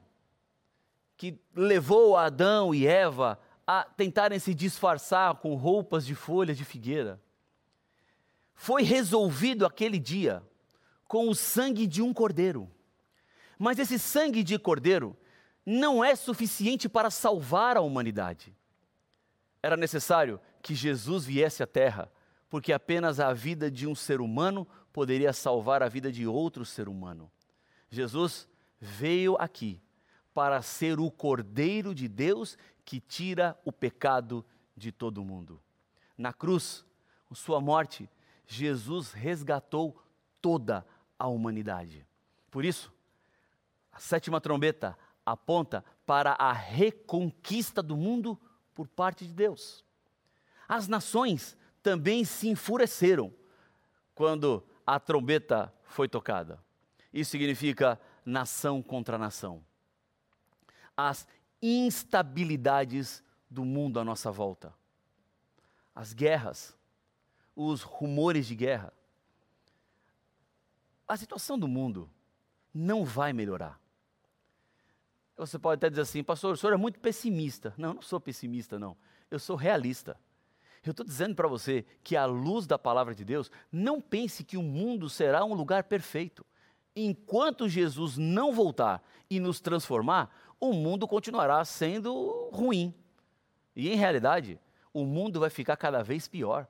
que 1.18 1.38
levou 1.54 2.16
Adão 2.16 2.74
e 2.74 2.88
Eva 2.88 3.38
a 3.68 3.84
tentarem 3.84 4.40
se 4.40 4.56
disfarçar 4.56 5.36
com 5.36 5.54
roupas 5.54 6.04
de 6.04 6.16
folhas 6.16 6.58
de 6.58 6.66
figueira, 6.66 7.22
foi 8.56 8.82
resolvido 8.82 9.64
aquele 9.64 10.00
dia 10.00 10.42
com 11.08 11.30
o 11.30 11.36
sangue 11.36 11.86
de 11.86 12.02
um 12.02 12.12
cordeiro. 12.12 12.68
Mas 13.60 13.78
esse 13.78 14.00
sangue 14.00 14.44
de 14.44 14.58
cordeiro 14.58 15.16
não 15.70 16.04
é 16.04 16.16
suficiente 16.16 16.90
para 16.90 17.12
salvar 17.12 17.78
a 17.78 17.82
humanidade. 17.82 18.56
Era 19.62 19.78
necessário 19.78 20.42
que 20.64 20.74
Jesus 20.74 21.26
viesse 21.26 21.62
à 21.62 21.68
Terra, 21.68 22.12
porque 22.50 22.74
apenas 22.74 23.20
a 23.20 23.32
vida 23.34 23.70
de 23.70 23.86
um 23.86 23.94
ser 23.94 24.20
humano 24.20 24.68
poderia 24.92 25.32
salvar 25.32 25.84
a 25.84 25.88
vida 25.88 26.12
de 26.12 26.26
outro 26.26 26.66
ser 26.66 26.90
humano. 26.90 27.32
Jesus 27.92 28.48
veio 28.80 29.36
aqui 29.40 29.80
para 30.34 30.60
ser 30.64 31.00
o 31.00 31.12
Cordeiro 31.12 31.94
de 31.94 32.08
Deus 32.08 32.58
que 32.84 33.00
tira 33.00 33.56
o 33.64 33.72
pecado 33.72 34.44
de 34.76 34.92
todo 34.92 35.24
mundo. 35.24 35.62
Na 36.18 36.34
cruz, 36.34 36.84
com 37.28 37.36
sua 37.36 37.62
morte, 37.62 38.10
Jesus 38.48 39.12
resgatou 39.12 40.02
toda 40.42 40.84
a 41.18 41.28
humanidade. 41.28 42.08
Por 42.50 42.66
isso, 42.66 42.92
a 43.92 44.00
sétima 44.00 44.42
trombeta 44.42 44.98
aponta 45.32 45.84
para 46.06 46.32
a 46.34 46.52
reconquista 46.52 47.84
do 47.84 47.96
mundo 47.96 48.40
por 48.74 48.88
parte 48.88 49.26
de 49.26 49.34
Deus. 49.34 49.86
As 50.68 50.88
nações 50.88 51.58
também 51.84 52.24
se 52.26 52.48
enfureceram 52.48 53.34
quando 54.16 54.64
a 54.86 55.00
trombeta 55.00 55.74
foi 55.84 56.08
tocada. 56.08 56.64
Isso 57.14 57.32
significa 57.32 58.00
nação 58.26 58.82
contra 58.82 59.18
nação. 59.18 59.64
As 60.96 61.28
instabilidades 61.62 63.24
do 63.50 63.64
mundo 63.64 64.00
à 64.00 64.04
nossa 64.04 64.32
volta. 64.32 64.74
As 65.96 66.14
guerras, 66.14 66.78
os 67.56 67.82
rumores 67.82 68.48
de 68.48 68.56
guerra. 68.56 68.94
A 71.08 71.18
situação 71.18 71.58
do 71.58 71.68
mundo 71.68 72.10
não 72.74 73.04
vai 73.04 73.34
melhorar. 73.34 73.80
Você 75.40 75.58
pode 75.58 75.80
até 75.80 75.90
dizer 75.90 76.02
assim, 76.02 76.22
pastor, 76.22 76.54
o 76.54 76.58
senhor 76.58 76.74
é 76.74 76.78
muito 76.78 77.00
pessimista. 77.00 77.74
Não, 77.78 77.90
eu 77.90 77.96
não 77.96 78.02
sou 78.02 78.20
pessimista, 78.20 78.78
não. 78.78 78.98
Eu 79.32 79.40
sou 79.40 79.56
realista. 79.56 80.20
Eu 80.86 80.92
estou 80.92 81.06
dizendo 81.06 81.34
para 81.34 81.48
você 81.48 81.86
que, 82.04 82.18
à 82.18 82.26
luz 82.26 82.68
da 82.68 82.78
palavra 82.78 83.16
de 83.16 83.24
Deus, 83.24 83.50
não 83.72 84.02
pense 84.02 84.44
que 84.44 84.58
o 84.58 84.62
mundo 84.62 85.10
será 85.10 85.46
um 85.46 85.54
lugar 85.54 85.86
perfeito. 85.86 86.46
Enquanto 86.94 87.70
Jesus 87.70 88.18
não 88.18 88.52
voltar 88.52 89.02
e 89.30 89.40
nos 89.40 89.62
transformar, 89.62 90.30
o 90.60 90.74
mundo 90.74 91.08
continuará 91.08 91.64
sendo 91.64 92.50
ruim. 92.52 92.94
E, 93.74 93.90
em 93.90 93.96
realidade, 93.96 94.60
o 94.94 95.06
mundo 95.06 95.40
vai 95.40 95.50
ficar 95.50 95.78
cada 95.78 96.04
vez 96.04 96.28
pior. 96.28 96.68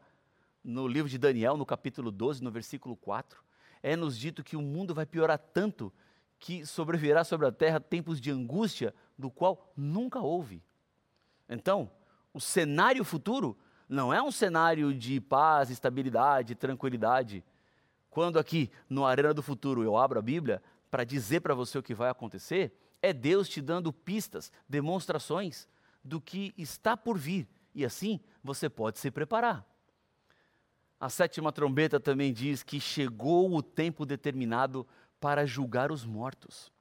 No 0.64 0.88
livro 0.88 1.10
de 1.10 1.18
Daniel, 1.18 1.58
no 1.58 1.66
capítulo 1.66 2.12
12, 2.12 2.44
no 2.44 2.52
versículo 2.52 2.96
4, 2.96 3.42
é 3.82 3.96
nos 3.96 4.16
dito 4.16 4.44
que 4.44 4.56
o 4.56 4.62
mundo 4.62 4.94
vai 4.94 5.08
piorar 5.08 5.40
tanto 5.40 5.92
que 6.40 6.66
sobrevirá 6.66 7.24
sobre 7.24 7.48
a 7.48 7.52
terra 7.52 7.80
tempos 7.80 8.22
de 8.22 8.32
angústia, 8.32 8.94
do 9.18 9.30
qual 9.30 9.72
nunca 9.76 10.20
houve. 10.20 10.64
Então, 11.50 11.92
o 12.34 12.40
cenário 12.40 13.04
futuro 13.04 13.58
não 13.88 14.14
é 14.14 14.22
um 14.22 14.32
cenário 14.32 14.94
de 14.94 15.20
paz, 15.20 15.70
estabilidade, 15.70 16.56
tranquilidade. 16.56 17.44
Quando 18.10 18.40
aqui 18.40 18.72
no 18.88 19.06
Arena 19.06 19.34
do 19.34 19.42
Futuro 19.42 19.84
eu 19.84 19.98
abro 19.98 20.20
a 20.20 20.22
Bíblia 20.22 20.62
para 20.90 21.04
dizer 21.04 21.42
para 21.42 21.56
você 21.56 21.78
o 21.78 21.84
que 21.84 21.94
vai 21.94 22.10
acontecer, 22.10 22.72
é 23.02 23.12
Deus 23.12 23.50
te 23.50 23.62
dando 23.62 23.92
pistas, 23.92 24.52
demonstrações 24.68 25.68
do 26.04 26.22
que 26.22 26.54
está 26.58 26.96
por 26.96 27.18
vir. 27.18 27.48
E 27.74 27.84
assim 27.84 28.20
você 28.44 28.70
pode 28.70 29.00
se 29.00 29.12
preparar. 29.12 29.66
A 31.00 31.10
sétima 31.10 31.52
trombeta 31.52 32.00
também 32.00 32.34
diz 32.34 32.62
que 32.62 32.80
chegou 32.80 33.56
o 33.56 33.64
tempo 33.64 34.06
determinado 34.06 34.86
para 35.20 35.46
julgar 35.46 35.92
os 35.92 36.06
mortos. 36.06 36.72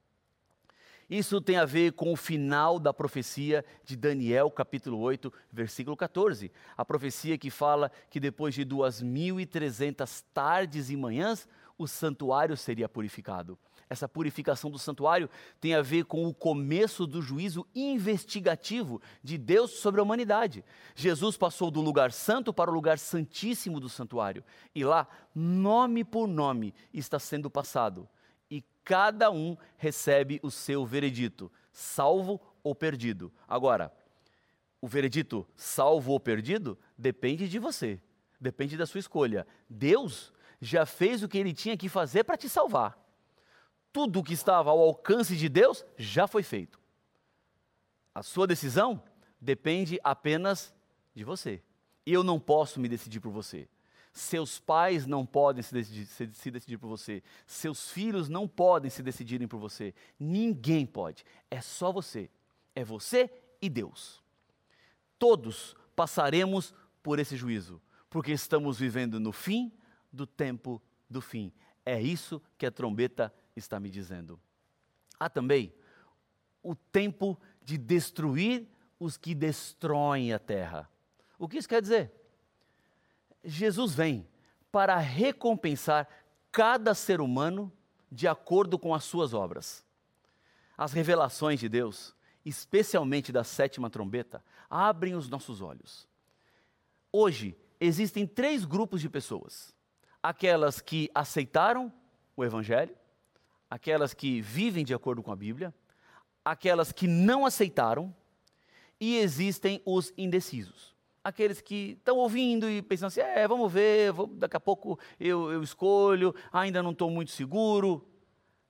Isso 1.09 1.41
tem 1.41 1.57
a 1.57 1.65
ver 1.65 1.93
com 1.93 2.13
o 2.13 2.15
final 2.15 2.77
da 2.77 2.93
profecia 2.93 3.65
de 3.83 3.95
Daniel, 3.95 4.51
capítulo 4.51 4.99
8, 4.99 5.33
versículo 5.51 5.97
14. 5.97 6.51
A 6.77 6.85
profecia 6.85 7.35
que 7.35 7.49
fala 7.49 7.91
que 8.11 8.19
depois 8.19 8.53
de 8.53 8.63
2.300 8.63 10.23
tardes 10.31 10.91
e 10.91 10.95
manhãs, 10.95 11.47
o 11.79 11.87
santuário 11.87 12.55
seria 12.55 12.87
purificado. 12.87 13.57
Essa 13.89 14.07
purificação 14.07 14.69
do 14.69 14.77
santuário 14.77 15.27
tem 15.59 15.73
a 15.73 15.81
ver 15.81 16.05
com 16.05 16.27
o 16.27 16.33
começo 16.33 17.07
do 17.07 17.23
juízo 17.23 17.65
investigativo 17.73 19.01
de 19.23 19.35
Deus 19.35 19.71
sobre 19.71 19.99
a 19.99 20.03
humanidade. 20.03 20.63
Jesus 20.93 21.35
passou 21.35 21.71
do 21.71 21.81
lugar 21.81 22.11
santo 22.11 22.53
para 22.53 22.69
o 22.69 22.73
lugar 22.73 22.99
santíssimo 22.99 23.79
do 23.79 23.89
santuário. 23.89 24.43
E 24.75 24.85
lá, 24.85 25.07
nome 25.33 26.03
por 26.03 26.27
nome, 26.27 26.71
está 26.93 27.17
sendo 27.17 27.49
passado 27.49 28.07
cada 28.89 29.29
um 29.29 29.55
recebe 29.77 30.39
o 30.41 30.49
seu 30.49 30.83
veredito, 30.83 31.51
salvo 31.71 32.41
ou 32.63 32.73
perdido. 32.73 33.31
Agora, 33.47 33.93
o 34.81 34.87
veredito 34.87 35.47
salvo 35.55 36.11
ou 36.11 36.19
perdido 36.19 36.75
depende 36.97 37.47
de 37.47 37.59
você, 37.59 38.01
depende 38.41 38.75
da 38.75 38.87
sua 38.87 38.99
escolha. 38.99 39.45
Deus 39.69 40.33
já 40.59 40.87
fez 40.87 41.21
o 41.21 41.29
que 41.29 41.37
ele 41.37 41.53
tinha 41.53 41.77
que 41.77 41.87
fazer 41.87 42.23
para 42.23 42.35
te 42.35 42.49
salvar. 42.49 42.97
Tudo 43.93 44.21
o 44.21 44.23
que 44.23 44.33
estava 44.33 44.71
ao 44.71 44.79
alcance 44.79 45.37
de 45.37 45.47
Deus 45.47 45.85
já 45.95 46.25
foi 46.25 46.41
feito. 46.41 46.79
A 48.15 48.23
sua 48.23 48.47
decisão 48.47 49.03
depende 49.39 49.99
apenas 50.03 50.73
de 51.13 51.23
você. 51.23 51.61
Eu 52.07 52.23
não 52.23 52.39
posso 52.39 52.79
me 52.79 52.89
decidir 52.89 53.19
por 53.19 53.31
você. 53.31 53.69
Seus 54.19 54.59
pais 54.59 55.05
não 55.05 55.25
podem 55.25 55.63
se 55.63 55.73
decidir, 55.73 56.05
se, 56.05 56.51
decidir, 56.51 56.77
por 56.77 56.89
você. 56.89 57.23
Seus 57.47 57.89
filhos 57.89 58.27
não 58.27 58.49
podem 58.49 58.91
se 58.91 59.01
decidirem 59.01 59.47
por 59.47 59.57
você. 59.57 59.93
Ninguém 60.19 60.85
pode. 60.85 61.23
É 61.49 61.61
só 61.61 61.89
você. 61.89 62.29
É 62.75 62.83
você 62.83 63.31
e 63.61 63.69
Deus. 63.69 64.21
Todos 65.17 65.73
passaremos 65.95 66.73
por 67.01 67.17
esse 67.17 67.37
juízo, 67.37 67.81
porque 68.09 68.33
estamos 68.33 68.77
vivendo 68.77 69.21
no 69.21 69.31
fim 69.31 69.71
do 70.11 70.27
tempo 70.27 70.81
do 71.09 71.21
fim. 71.21 71.49
É 71.85 72.01
isso 72.01 72.41
que 72.57 72.65
a 72.65 72.71
trombeta 72.71 73.33
está 73.55 73.79
me 73.79 73.89
dizendo. 73.89 74.37
Há 75.17 75.29
também 75.29 75.73
o 76.61 76.75
tempo 76.75 77.39
de 77.63 77.77
destruir 77.77 78.67
os 78.99 79.15
que 79.15 79.33
destroem 79.33 80.33
a 80.33 80.39
terra. 80.39 80.89
O 81.37 81.47
que 81.47 81.57
isso 81.57 81.69
quer 81.69 81.81
dizer? 81.81 82.18
Jesus 83.43 83.93
vem 83.93 84.27
para 84.71 84.97
recompensar 84.97 86.07
cada 86.51 86.93
ser 86.93 87.21
humano 87.21 87.71
de 88.11 88.27
acordo 88.27 88.77
com 88.77 88.93
as 88.93 89.03
suas 89.03 89.33
obras. 89.33 89.85
As 90.77 90.93
revelações 90.93 91.59
de 91.59 91.69
Deus, 91.69 92.15
especialmente 92.45 93.31
da 93.31 93.43
sétima 93.43 93.89
trombeta, 93.89 94.43
abrem 94.69 95.15
os 95.15 95.29
nossos 95.29 95.61
olhos. 95.61 96.07
Hoje, 97.11 97.57
existem 97.79 98.25
três 98.25 98.65
grupos 98.65 99.01
de 99.01 99.09
pessoas: 99.09 99.73
aquelas 100.21 100.79
que 100.79 101.09
aceitaram 101.13 101.91
o 102.35 102.43
Evangelho, 102.43 102.95
aquelas 103.69 104.13
que 104.13 104.41
vivem 104.41 104.85
de 104.85 104.93
acordo 104.93 105.21
com 105.21 105.31
a 105.31 105.35
Bíblia, 105.35 105.73
aquelas 106.43 106.91
que 106.91 107.07
não 107.07 107.45
aceitaram, 107.45 108.15
e 108.99 109.17
existem 109.17 109.81
os 109.85 110.13
indecisos 110.17 110.98
aqueles 111.23 111.61
que 111.61 111.97
estão 111.97 112.17
ouvindo 112.17 112.69
e 112.69 112.81
pensando 112.81 113.07
assim: 113.07 113.21
é, 113.21 113.47
vamos 113.47 113.71
ver, 113.71 114.11
vou, 114.11 114.27
daqui 114.27 114.57
a 114.57 114.59
pouco 114.59 114.99
eu, 115.19 115.51
eu 115.51 115.63
escolho, 115.63 116.33
ainda 116.51 116.81
não 116.81 116.91
estou 116.91 117.09
muito 117.09 117.31
seguro. 117.31 118.07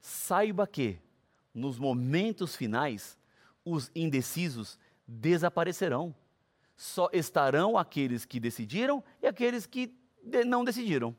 Saiba 0.01 0.65
que, 0.65 0.97
nos 1.53 1.77
momentos 1.77 2.55
finais, 2.55 3.17
os 3.65 3.91
indecisos 3.93 4.79
desaparecerão. 5.07 6.15
Só 6.75 7.09
estarão 7.11 7.77
aqueles 7.77 8.23
que 8.23 8.39
decidiram 8.39 9.03
e 9.21 9.27
aqueles 9.27 9.65
que 9.65 9.93
não 10.45 10.63
decidiram. 10.63 11.13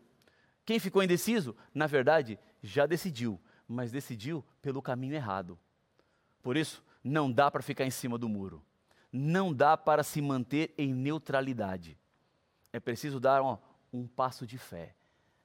Quem 0.64 0.78
ficou 0.78 1.02
indeciso, 1.02 1.54
na 1.74 1.86
verdade, 1.86 2.38
já 2.62 2.86
decidiu, 2.86 3.38
mas 3.68 3.92
decidiu 3.92 4.42
pelo 4.62 4.80
caminho 4.80 5.14
errado. 5.14 5.58
Por 6.42 6.56
isso, 6.56 6.82
não 7.04 7.30
dá 7.30 7.50
para 7.50 7.62
ficar 7.62 7.84
em 7.84 7.90
cima 7.90 8.16
do 8.16 8.28
muro 8.28 8.62
não 9.12 9.52
dá 9.52 9.76
para 9.76 10.02
se 10.02 10.20
manter 10.20 10.72
em 10.78 10.94
neutralidade. 10.94 11.98
É 12.72 12.78
preciso 12.78 13.18
dar 13.18 13.42
ó, 13.42 13.58
um 13.92 14.06
passo 14.06 14.46
de 14.46 14.56
fé. 14.56 14.94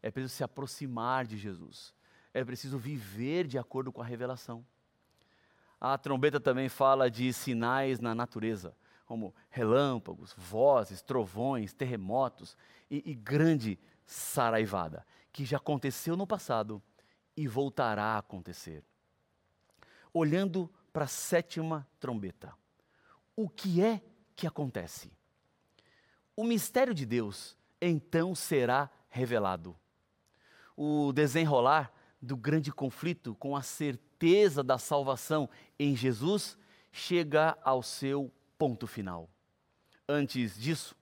É 0.01 0.11
preciso 0.11 0.33
se 0.35 0.43
aproximar 0.43 1.25
de 1.25 1.37
Jesus. 1.37 1.93
É 2.33 2.43
preciso 2.43 2.77
viver 2.77 3.47
de 3.47 3.57
acordo 3.57 3.91
com 3.91 4.01
a 4.01 4.05
revelação. 4.05 4.65
A 5.81 5.97
trombeta 5.97 6.39
também 6.39 6.69
fala 6.69 7.09
de 7.09 7.31
sinais 7.33 7.99
na 7.99 8.13
natureza, 8.13 8.75
como 9.05 9.33
relâmpagos, 9.49 10.33
vozes, 10.37 11.01
trovões, 11.01 11.73
terremotos 11.73 12.55
e, 12.89 13.03
e 13.05 13.15
grande 13.15 13.79
saraivada, 14.05 15.05
que 15.31 15.43
já 15.43 15.57
aconteceu 15.57 16.15
no 16.15 16.27
passado 16.27 16.81
e 17.35 17.47
voltará 17.47 18.13
a 18.13 18.17
acontecer. 18.19 18.83
Olhando 20.13 20.71
para 20.93 21.05
a 21.05 21.07
sétima 21.07 21.87
trombeta 21.99 22.53
o 23.35 23.49
que 23.49 23.81
é 23.81 24.01
que 24.35 24.47
acontece? 24.47 25.11
O 26.35 26.43
mistério 26.43 26.93
de 26.93 27.05
Deus 27.05 27.57
então 27.81 28.33
será 28.35 28.89
revelado. 29.09 29.75
O 30.75 31.13
desenrolar 31.13 31.93
do 32.21 32.35
grande 32.35 32.71
conflito 32.71 33.35
com 33.35 33.55
a 33.55 33.61
certeza 33.61 34.63
da 34.63 34.77
salvação 34.77 35.49
em 35.77 35.95
Jesus 35.95 36.57
chega 36.91 37.57
ao 37.63 37.83
seu 37.83 38.31
ponto 38.57 38.87
final. 38.87 39.29
Antes 40.07 40.57
disso, 40.57 40.95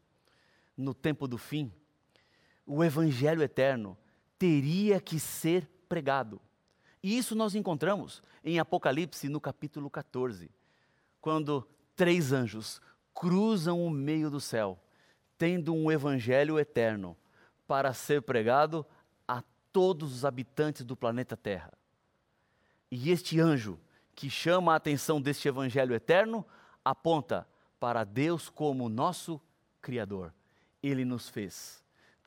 no 0.76 0.93
tempo 0.93 1.28
do 1.28 1.38
fim, 1.38 1.72
o 2.65 2.84
evangelho 2.84 3.41
eterno 3.41 3.98
teria 4.38 5.00
que 5.00 5.19
ser 5.19 5.69
pregado. 5.88 6.41
E 7.02 7.17
isso 7.17 7.36
nós 7.36 7.56
encontramos 7.56 8.24
em 8.43 8.60
Apocalipse 8.60 9.30
no 9.30 9.39
capítulo 9.39 9.89
14, 9.89 10.50
quando 11.22 11.67
três 11.95 12.32
anjos 12.32 12.82
cruzam 13.13 13.86
o 13.86 13.89
meio 13.89 14.29
do 14.29 14.39
céu, 14.39 14.79
tendo 15.38 15.73
um 15.73 15.91
evangelho 15.91 16.60
eterno 16.60 17.17
para 17.67 17.93
ser 17.93 18.21
pregado 18.21 18.86
a 19.27 19.43
todos 19.71 20.13
os 20.13 20.25
habitantes 20.25 20.84
do 20.84 20.95
planeta 20.95 21.36
Terra. 21.36 21.73
E 22.91 23.12
este 23.12 23.39
anjo 23.39 23.79
que 24.15 24.29
chama 24.29 24.73
a 24.73 24.75
atenção 24.75 25.21
deste 25.21 25.47
evangelho 25.47 25.95
eterno 25.95 26.45
aponta 26.86 27.47
para 27.79 28.03
Deus 28.03 28.49
como 28.49 28.88
nosso 28.89 29.41
Criador. 29.82 30.34
Ele 30.82 31.03
nos 31.03 31.29
fez, 31.29 31.83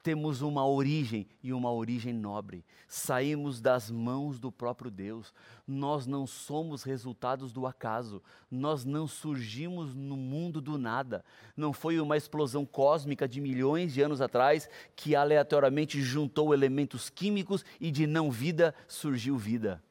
temos 0.07 0.41
uma 0.41 0.65
origem 0.65 1.27
e 1.43 1.53
uma 1.53 1.73
origem 1.73 2.13
nobre. 2.13 2.65
Saímos 2.87 3.61
das 3.61 3.91
mãos 3.91 4.39
do 4.39 4.53
próprio 4.53 4.89
Deus. 4.89 5.35
Nós 5.67 6.07
não 6.07 6.29
somos 6.29 6.85
resultados 6.85 7.53
do 7.53 7.67
acaso. 7.67 8.23
Nós 8.49 8.85
não 8.85 9.09
surgimos 9.09 9.97
no 9.97 10.17
mundo 10.17 10.61
do 10.61 10.79
nada. 10.79 11.25
Não 11.57 11.73
foi 11.73 11.99
uma 11.99 12.17
explosão 12.17 12.65
cósmica 12.65 13.27
de 13.27 13.41
milhões 13.41 13.93
de 13.95 14.01
anos 14.01 14.21
atrás 14.21 14.71
que 14.95 15.17
aleatoriamente 15.17 16.01
juntou 16.01 16.55
elementos 16.55 17.11
químicos 17.11 17.65
e 17.81 17.91
de 17.91 18.07
não 18.07 18.31
vida 18.31 18.73
surgiu 18.87 19.37
vida. 19.37 19.83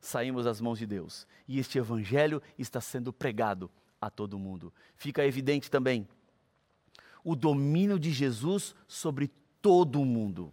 Saímos 0.00 0.46
das 0.46 0.62
mãos 0.62 0.78
de 0.78 0.86
Deus 0.86 1.26
e 1.46 1.58
este 1.58 1.76
evangelho 1.76 2.40
está 2.58 2.80
sendo 2.80 3.12
pregado 3.12 3.70
a 4.00 4.08
todo 4.08 4.38
mundo. 4.38 4.72
Fica 4.96 5.26
evidente 5.26 5.70
também 5.70 6.08
o 7.28 7.36
domínio 7.36 7.98
de 7.98 8.10
Jesus 8.10 8.74
sobre 8.86 9.30
todo 9.60 10.00
o 10.00 10.04
mundo. 10.06 10.50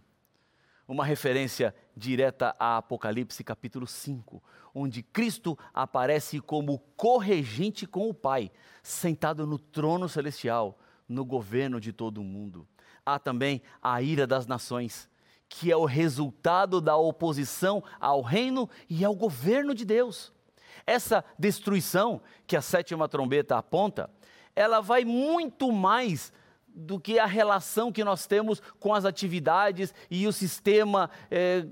Uma 0.86 1.06
referência 1.06 1.74
direta 1.96 2.54
a 2.58 2.76
Apocalipse 2.76 3.42
capítulo 3.42 3.86
5, 3.86 4.42
onde 4.74 5.02
Cristo 5.02 5.58
aparece 5.72 6.38
como 6.38 6.78
corregente 6.94 7.86
com 7.86 8.10
o 8.10 8.12
Pai, 8.12 8.50
sentado 8.82 9.46
no 9.46 9.58
trono 9.58 10.06
celestial, 10.06 10.78
no 11.08 11.24
governo 11.24 11.80
de 11.80 11.94
todo 11.94 12.18
o 12.18 12.24
mundo. 12.24 12.68
Há 13.06 13.18
também 13.18 13.62
a 13.80 14.02
ira 14.02 14.26
das 14.26 14.46
nações, 14.46 15.08
que 15.48 15.72
é 15.72 15.76
o 15.78 15.86
resultado 15.86 16.78
da 16.78 16.94
oposição 16.94 17.82
ao 17.98 18.20
reino 18.20 18.68
e 18.86 19.02
ao 19.02 19.14
governo 19.14 19.74
de 19.74 19.86
Deus. 19.86 20.30
Essa 20.86 21.24
destruição 21.38 22.20
que 22.46 22.54
a 22.54 22.60
sétima 22.60 23.08
trombeta 23.08 23.56
aponta, 23.56 24.10
ela 24.54 24.82
vai 24.82 25.06
muito 25.06 25.72
mais 25.72 26.34
do 26.78 27.00
que 27.00 27.18
a 27.18 27.24
relação 27.24 27.90
que 27.90 28.04
nós 28.04 28.26
temos 28.26 28.60
com 28.78 28.92
as 28.92 29.06
atividades 29.06 29.94
e 30.10 30.26
o 30.26 30.32
sistema 30.32 31.08
é, 31.30 31.66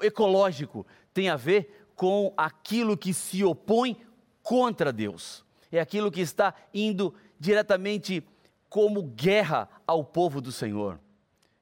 ecológico. 0.00 0.86
Tem 1.12 1.28
a 1.28 1.36
ver 1.36 1.86
com 1.94 2.32
aquilo 2.34 2.96
que 2.96 3.12
se 3.12 3.44
opõe 3.44 4.00
contra 4.42 4.90
Deus. 4.90 5.44
É 5.70 5.78
aquilo 5.78 6.10
que 6.10 6.22
está 6.22 6.54
indo 6.72 7.14
diretamente 7.38 8.26
como 8.70 9.02
guerra 9.02 9.68
ao 9.86 10.02
povo 10.02 10.40
do 10.40 10.50
Senhor. 10.50 10.98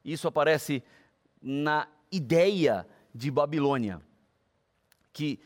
Isso 0.03 0.29
aparece 0.29 0.81
na 1.41 1.89
ideia 2.09 2.87
de 3.13 3.29
Babilônia, 3.29 4.01
que 5.11 5.39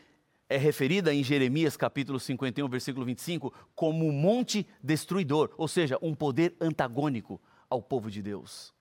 é 0.48 0.58
referida 0.58 1.14
em 1.14 1.24
Jeremias 1.24 1.76
capítulo 1.76 2.20
51, 2.20 2.68
versículo 2.70 3.06
25, 3.06 3.54
como 3.74 4.08
um 4.08 4.12
monte 4.12 4.68
destruidor, 4.82 5.52
ou 5.58 5.68
seja, 5.68 5.98
um 6.02 6.14
poder 6.14 6.56
antagônico 6.62 7.42
ao 7.70 7.82
povo 7.82 8.12
de 8.12 8.22
Deus. 8.22 8.74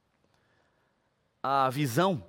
A 1.42 1.68
visão 1.70 2.26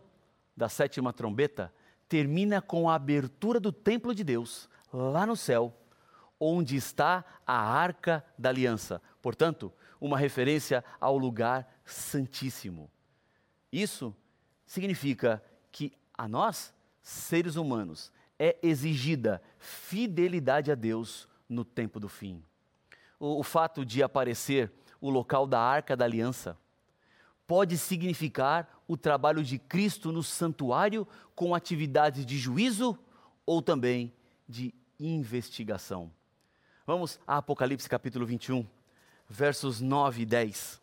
da 0.56 0.70
sétima 0.70 1.12
trombeta 1.12 1.74
termina 2.08 2.62
com 2.62 2.90
a 2.90 2.96
abertura 2.96 3.60
do 3.60 3.72
templo 3.72 4.16
de 4.16 4.24
Deus, 4.24 4.70
lá 4.94 5.26
no 5.26 5.36
céu, 5.36 5.76
onde 6.40 6.76
está 6.76 7.26
a 7.46 7.58
arca 7.58 8.24
da 8.38 8.50
aliança. 8.50 9.02
Portanto, 9.22 9.72
uma 10.00 10.18
referência 10.18 10.84
ao 11.00 11.18
lugar 11.18 11.68
santíssimo. 11.84 12.90
Isso 13.72 14.16
significa 14.66 15.44
que 15.72 15.92
a 16.18 16.28
nós, 16.28 16.74
seres 17.02 17.56
humanos, 17.56 18.12
é 18.40 18.58
exigida 18.62 19.42
fidelidade 19.58 20.72
a 20.72 20.76
Deus 20.76 21.28
no 21.48 21.64
tempo 21.64 22.00
do 22.00 22.10
fim. 22.10 22.44
O, 23.20 23.40
o 23.40 23.44
fato 23.44 23.86
de 23.86 24.04
aparecer 24.04 24.72
o 25.00 25.10
local 25.10 25.46
da 25.48 25.60
arca 25.60 25.96
da 25.96 26.06
aliança 26.06 26.58
pode 27.48 27.78
significar 27.78 28.82
o 28.88 28.98
trabalho 28.98 29.44
de 29.44 29.60
Cristo 29.60 30.12
no 30.12 30.24
santuário 30.24 31.08
com 31.36 31.54
atividades 31.54 32.26
de 32.26 32.38
juízo 32.38 32.98
ou 33.46 33.62
também 33.62 34.12
de 34.48 34.74
investigação. 35.00 36.12
Vamos 36.86 37.20
a 37.26 37.38
Apocalipse 37.38 37.90
capítulo 37.90 38.26
21, 38.26 38.66
versos 39.28 39.82
9 39.82 40.22
e 40.22 40.26
10. 40.26 40.82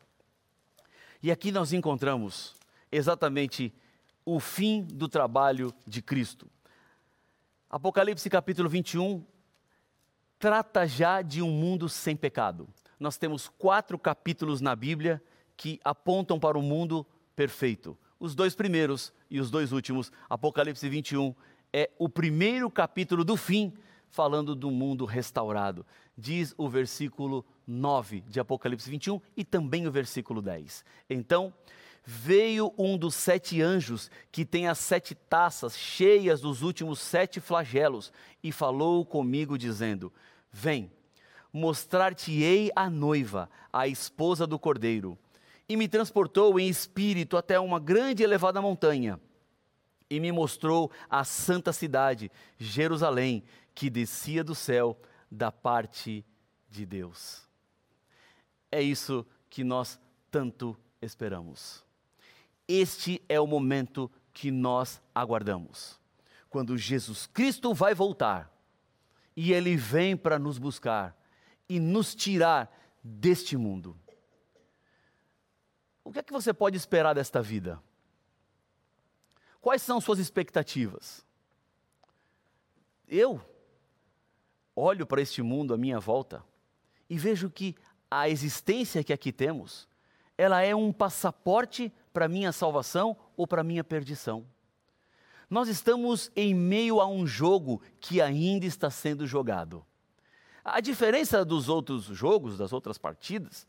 E 1.22 1.30
aqui 1.30 1.52
nós 1.52 1.72
encontramos 1.72 2.54
exatamente 2.90 3.72
o 4.24 4.40
fim 4.40 4.82
do 4.82 5.08
trabalho 5.08 5.72
de 5.86 6.02
Cristo. 6.02 6.48
Apocalipse 7.72 8.28
capítulo 8.28 8.68
21 8.68 9.24
trata 10.38 10.86
já 10.86 11.22
de 11.22 11.40
um 11.40 11.50
mundo 11.50 11.88
sem 11.88 12.14
pecado. 12.14 12.68
Nós 13.00 13.16
temos 13.16 13.48
quatro 13.48 13.98
capítulos 13.98 14.60
na 14.60 14.76
Bíblia 14.76 15.22
que 15.56 15.80
apontam 15.82 16.38
para 16.38 16.58
o 16.58 16.62
mundo 16.62 17.06
perfeito. 17.34 17.96
Os 18.20 18.34
dois 18.34 18.54
primeiros 18.54 19.10
e 19.30 19.40
os 19.40 19.50
dois 19.50 19.72
últimos, 19.72 20.12
Apocalipse 20.28 20.86
21, 20.86 21.34
é 21.72 21.90
o 21.98 22.10
primeiro 22.10 22.70
capítulo 22.70 23.24
do 23.24 23.38
fim, 23.38 23.72
falando 24.10 24.54
do 24.54 24.70
mundo 24.70 25.06
restaurado. 25.06 25.86
Diz 26.14 26.54
o 26.58 26.68
versículo 26.68 27.42
9 27.66 28.20
de 28.28 28.38
Apocalipse 28.38 28.90
21 28.90 29.18
e 29.34 29.46
também 29.46 29.86
o 29.86 29.90
versículo 29.90 30.42
10. 30.42 30.84
Então, 31.08 31.54
veio 32.04 32.72
um 32.76 32.98
dos 32.98 33.14
sete 33.14 33.62
anjos 33.62 34.10
que 34.30 34.44
tem 34.44 34.66
as 34.66 34.78
sete 34.78 35.14
taças 35.14 35.76
cheias 35.76 36.40
dos 36.40 36.62
últimos 36.62 36.98
sete 36.98 37.40
flagelos 37.40 38.12
e 38.42 38.50
falou 38.50 39.04
comigo, 39.04 39.56
dizendo: 39.56 40.12
Vem, 40.50 40.90
mostrar-te-ei 41.52 42.70
a 42.74 42.90
noiva, 42.90 43.48
a 43.72 43.86
esposa 43.86 44.46
do 44.46 44.58
cordeiro. 44.58 45.18
E 45.68 45.76
me 45.76 45.88
transportou 45.88 46.58
em 46.58 46.68
espírito 46.68 47.36
até 47.36 47.58
uma 47.58 47.78
grande 47.78 48.22
e 48.22 48.24
elevada 48.24 48.60
montanha, 48.60 49.18
e 50.10 50.20
me 50.20 50.30
mostrou 50.30 50.90
a 51.08 51.24
santa 51.24 51.72
cidade, 51.72 52.30
Jerusalém, 52.58 53.44
que 53.74 53.88
descia 53.88 54.44
do 54.44 54.54
céu 54.54 55.00
da 55.30 55.50
parte 55.50 56.26
de 56.68 56.84
Deus. 56.84 57.48
É 58.70 58.82
isso 58.82 59.24
que 59.48 59.62
nós 59.62 59.98
tanto 60.30 60.76
esperamos. 61.00 61.84
Este 62.74 63.22
é 63.28 63.38
o 63.38 63.46
momento 63.46 64.10
que 64.32 64.50
nós 64.50 64.98
aguardamos. 65.14 66.00
Quando 66.48 66.78
Jesus 66.78 67.26
Cristo 67.26 67.74
vai 67.74 67.92
voltar 67.92 68.50
e 69.36 69.52
ele 69.52 69.76
vem 69.76 70.16
para 70.16 70.38
nos 70.38 70.56
buscar 70.56 71.14
e 71.68 71.78
nos 71.78 72.14
tirar 72.14 72.74
deste 73.04 73.58
mundo. 73.58 73.94
O 76.02 76.10
que 76.10 76.20
é 76.20 76.22
que 76.22 76.32
você 76.32 76.50
pode 76.54 76.78
esperar 76.78 77.14
desta 77.14 77.42
vida? 77.42 77.78
Quais 79.60 79.82
são 79.82 80.00
suas 80.00 80.18
expectativas? 80.18 81.26
Eu 83.06 83.38
olho 84.74 85.06
para 85.06 85.20
este 85.20 85.42
mundo 85.42 85.74
à 85.74 85.76
minha 85.76 86.00
volta 86.00 86.42
e 87.06 87.18
vejo 87.18 87.50
que 87.50 87.76
a 88.10 88.30
existência 88.30 89.04
que 89.04 89.12
aqui 89.12 89.30
temos, 89.30 89.86
ela 90.38 90.62
é 90.62 90.74
um 90.74 90.90
passaporte 90.90 91.92
para 92.12 92.28
minha 92.28 92.52
salvação 92.52 93.16
ou 93.36 93.46
para 93.46 93.64
minha 93.64 93.82
perdição. 93.82 94.46
Nós 95.48 95.68
estamos 95.68 96.30
em 96.34 96.54
meio 96.54 97.00
a 97.00 97.06
um 97.06 97.26
jogo 97.26 97.82
que 98.00 98.20
ainda 98.20 98.64
está 98.64 98.90
sendo 98.90 99.26
jogado. 99.26 99.84
A 100.64 100.80
diferença 100.80 101.44
dos 101.44 101.68
outros 101.68 102.04
jogos, 102.04 102.56
das 102.56 102.72
outras 102.72 102.96
partidas, 102.96 103.66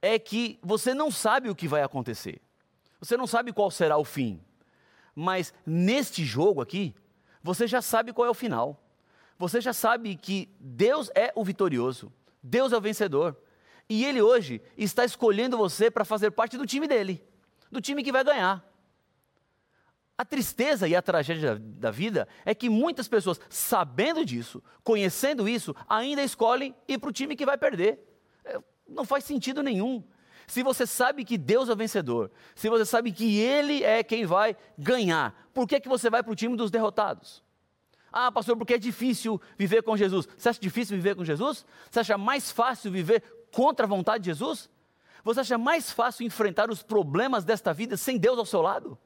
é 0.00 0.18
que 0.18 0.58
você 0.62 0.92
não 0.92 1.10
sabe 1.10 1.48
o 1.48 1.54
que 1.54 1.68
vai 1.68 1.82
acontecer. 1.82 2.42
Você 3.00 3.16
não 3.16 3.26
sabe 3.26 3.52
qual 3.52 3.70
será 3.70 3.96
o 3.96 4.04
fim. 4.04 4.42
Mas 5.14 5.54
neste 5.64 6.24
jogo 6.24 6.60
aqui, 6.60 6.94
você 7.42 7.66
já 7.66 7.80
sabe 7.80 8.12
qual 8.12 8.26
é 8.26 8.30
o 8.30 8.34
final. 8.34 8.78
Você 9.38 9.60
já 9.60 9.72
sabe 9.72 10.16
que 10.16 10.48
Deus 10.60 11.10
é 11.14 11.32
o 11.34 11.44
vitorioso, 11.44 12.12
Deus 12.42 12.72
é 12.72 12.76
o 12.76 12.80
vencedor. 12.80 13.36
E 13.88 14.04
Ele 14.04 14.20
hoje 14.20 14.60
está 14.76 15.04
escolhendo 15.04 15.56
você 15.56 15.90
para 15.90 16.04
fazer 16.04 16.30
parte 16.30 16.56
do 16.58 16.66
time 16.66 16.86
dele 16.86 17.24
do 17.72 17.80
time 17.80 18.04
que 18.04 18.12
vai 18.12 18.22
ganhar. 18.22 18.62
A 20.16 20.24
tristeza 20.24 20.86
e 20.86 20.94
a 20.94 21.00
tragédia 21.00 21.58
da 21.58 21.90
vida 21.90 22.28
é 22.44 22.54
que 22.54 22.68
muitas 22.68 23.08
pessoas, 23.08 23.40
sabendo 23.48 24.24
disso, 24.24 24.62
conhecendo 24.84 25.48
isso, 25.48 25.74
ainda 25.88 26.22
escolhem 26.22 26.76
ir 26.86 26.98
para 26.98 27.08
o 27.08 27.12
time 27.12 27.34
que 27.34 27.46
vai 27.46 27.56
perder. 27.56 27.98
É, 28.44 28.60
não 28.86 29.04
faz 29.04 29.24
sentido 29.24 29.62
nenhum. 29.62 30.04
Se 30.46 30.62
você 30.62 30.86
sabe 30.86 31.24
que 31.24 31.38
Deus 31.38 31.70
é 31.70 31.74
vencedor, 31.74 32.30
se 32.54 32.68
você 32.68 32.84
sabe 32.84 33.10
que 33.10 33.38
Ele 33.40 33.82
é 33.82 34.02
quem 34.02 34.26
vai 34.26 34.54
ganhar, 34.76 35.48
por 35.54 35.66
que, 35.66 35.80
que 35.80 35.88
você 35.88 36.10
vai 36.10 36.22
para 36.22 36.32
o 36.32 36.36
time 36.36 36.56
dos 36.56 36.70
derrotados? 36.70 37.42
Ah, 38.12 38.30
pastor, 38.30 38.56
porque 38.56 38.74
é 38.74 38.78
difícil 38.78 39.40
viver 39.56 39.82
com 39.82 39.96
Jesus. 39.96 40.28
Você 40.36 40.50
acha 40.50 40.60
difícil 40.60 40.94
viver 40.96 41.16
com 41.16 41.24
Jesus? 41.24 41.64
Você 41.90 42.00
acha 42.00 42.18
mais 42.18 42.50
fácil 42.50 42.92
viver 42.92 43.22
contra 43.50 43.86
a 43.86 43.88
vontade 43.88 44.24
de 44.24 44.30
Jesus? 44.30 44.68
Você 45.24 45.40
acha 45.40 45.58
mais 45.58 45.90
fácil 45.90 46.26
enfrentar 46.26 46.70
os 46.70 46.82
problemas 46.82 47.44
desta 47.44 47.72
vida 47.72 47.96
sem 47.96 48.18
Deus 48.18 48.38
ao 48.38 48.46
seu 48.46 48.60
lado? 48.60 48.98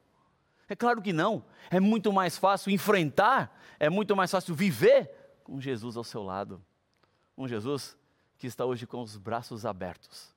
É 0.67 0.75
claro 0.75 1.01
que 1.01 1.13
não. 1.13 1.45
É 1.69 1.79
muito 1.79 2.11
mais 2.11 2.37
fácil 2.37 2.71
enfrentar, 2.71 3.57
é 3.79 3.89
muito 3.89 4.15
mais 4.15 4.31
fácil 4.31 4.55
viver 4.55 5.39
com 5.43 5.61
Jesus 5.61 5.95
ao 5.95 6.03
seu 6.03 6.23
lado. 6.23 6.61
Um 7.37 7.47
Jesus 7.47 7.97
que 8.37 8.47
está 8.47 8.65
hoje 8.65 8.85
com 8.85 9.01
os 9.01 9.17
braços 9.17 9.65
abertos 9.65 10.35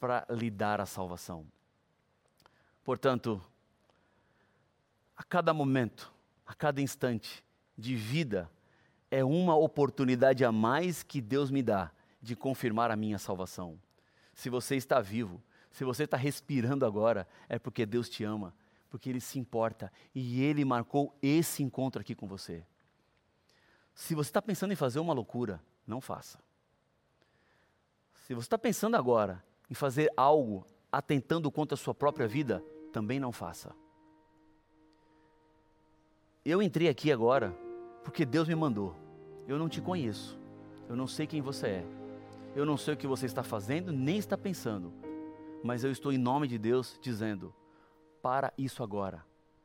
para 0.00 0.26
lhe 0.30 0.50
dar 0.50 0.80
a 0.80 0.86
salvação. 0.86 1.46
Portanto, 2.84 3.42
a 5.16 5.22
cada 5.22 5.52
momento, 5.54 6.12
a 6.46 6.54
cada 6.54 6.80
instante 6.80 7.44
de 7.76 7.94
vida, 7.94 8.50
é 9.10 9.24
uma 9.24 9.56
oportunidade 9.56 10.44
a 10.44 10.52
mais 10.52 11.02
que 11.02 11.20
Deus 11.20 11.50
me 11.50 11.62
dá 11.62 11.90
de 12.20 12.34
confirmar 12.34 12.90
a 12.90 12.96
minha 12.96 13.18
salvação. 13.18 13.78
Se 14.36 14.50
você 14.50 14.76
está 14.76 15.00
vivo, 15.00 15.42
se 15.72 15.82
você 15.82 16.04
está 16.04 16.16
respirando 16.16 16.84
agora, 16.84 17.26
é 17.48 17.58
porque 17.58 17.86
Deus 17.86 18.06
te 18.06 18.22
ama, 18.22 18.54
porque 18.90 19.08
Ele 19.08 19.20
se 19.20 19.38
importa 19.38 19.90
e 20.14 20.42
Ele 20.42 20.62
marcou 20.62 21.16
esse 21.22 21.62
encontro 21.62 22.02
aqui 22.02 22.14
com 22.14 22.28
você. 22.28 22.62
Se 23.94 24.14
você 24.14 24.28
está 24.28 24.42
pensando 24.42 24.72
em 24.72 24.76
fazer 24.76 25.00
uma 25.00 25.14
loucura, 25.14 25.60
não 25.86 26.02
faça. 26.02 26.38
Se 28.26 28.34
você 28.34 28.44
está 28.44 28.58
pensando 28.58 28.94
agora 28.94 29.42
em 29.70 29.74
fazer 29.74 30.12
algo 30.14 30.66
atentando 30.92 31.50
contra 31.50 31.74
a 31.74 31.78
sua 31.78 31.94
própria 31.94 32.28
vida, 32.28 32.62
também 32.92 33.18
não 33.18 33.32
faça. 33.32 33.74
Eu 36.44 36.62
entrei 36.62 36.90
aqui 36.90 37.10
agora 37.10 37.56
porque 38.04 38.26
Deus 38.26 38.46
me 38.46 38.54
mandou. 38.54 38.94
Eu 39.48 39.58
não 39.58 39.68
te 39.68 39.80
conheço. 39.80 40.38
Eu 40.90 40.94
não 40.94 41.06
sei 41.06 41.26
quem 41.26 41.40
você 41.40 41.66
é. 41.68 42.05
Eu 42.56 42.64
não 42.64 42.78
sei 42.78 42.94
o 42.94 42.96
que 42.96 43.06
você 43.06 43.26
está 43.26 43.42
fazendo, 43.42 43.92
nem 43.92 44.16
está 44.16 44.36
pensando. 44.36 44.90
Mas 45.62 45.84
eu 45.84 45.92
estou 45.92 46.10
em 46.10 46.16
nome 46.16 46.48
de 46.48 46.56
Deus 46.56 46.98
dizendo: 47.02 47.54
para 48.22 48.50
isso 48.56 48.82
agora 48.82 49.22